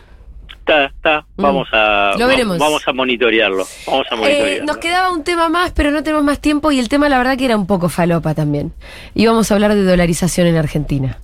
Está, 0.60 0.86
está. 0.88 1.26
Vamos 1.38 1.68
a, 1.72 2.12
Mm. 2.16 2.20
Lo 2.20 2.28
veremos. 2.28 2.58
vamos 2.58 2.82
a 2.86 2.92
monitorearlo. 2.92 3.66
Vamos 3.88 4.06
a 4.12 4.16
Eh, 4.16 4.18
monitorearlo. 4.18 4.66
nos 4.66 4.78
quedaba 4.78 5.12
un 5.14 5.24
tema 5.24 5.48
más, 5.48 5.72
pero 5.72 5.92
no 5.92 6.04
tenemos 6.04 6.26
más 6.26 6.40
tiempo 6.42 6.74
y 6.74 6.80
el 6.80 6.90
tema 6.90 7.08
la 7.08 7.18
verdad 7.18 7.38
que 7.38 7.46
era 7.46 7.56
un 7.56 7.68
poco 7.68 7.88
falopa 7.88 8.34
también. 8.34 8.74
Íbamos 9.16 9.50
a 9.50 9.54
hablar 9.54 9.76
de 9.76 9.84
dolarización 9.86 10.46
en 10.48 10.58
Argentina. 10.58 11.20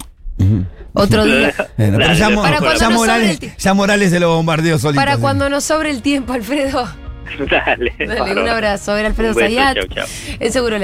Otro 0.93 1.25
día. 1.25 1.53
Bueno, 1.77 1.97
pero 1.97 2.07
Dale, 2.07 2.19
ya, 2.19 2.25
para 2.29 2.35
Mo- 2.35 2.41
cuando 2.41 2.59
ya 2.59 2.71
nos 2.71 2.79
sobre 2.79 2.95
Morales, 2.95 3.29
el 3.31 3.39
ti- 3.39 3.51
ya 3.57 3.73
Morales 3.73 4.09
se 4.11 4.19
lo 4.19 4.35
bombardeó 4.35 4.77
solito. 4.79 4.99
Para 4.99 5.13
así. 5.13 5.21
cuando 5.21 5.49
nos 5.49 5.63
sobre 5.63 5.89
el 5.89 6.01
tiempo, 6.01 6.33
Alfredo. 6.33 6.87
Dale. 7.49 7.93
Dale, 7.97 8.41
un 8.41 8.47
abrazo. 8.47 8.95
Era 8.95 9.07
Alfredo 9.07 9.31
Un 9.31 9.35
beso, 9.37 9.47
Zayat. 9.47 9.75
chau, 9.77 9.87
chau. 9.87 10.05
En 10.39 10.51
seguro. 10.51 10.77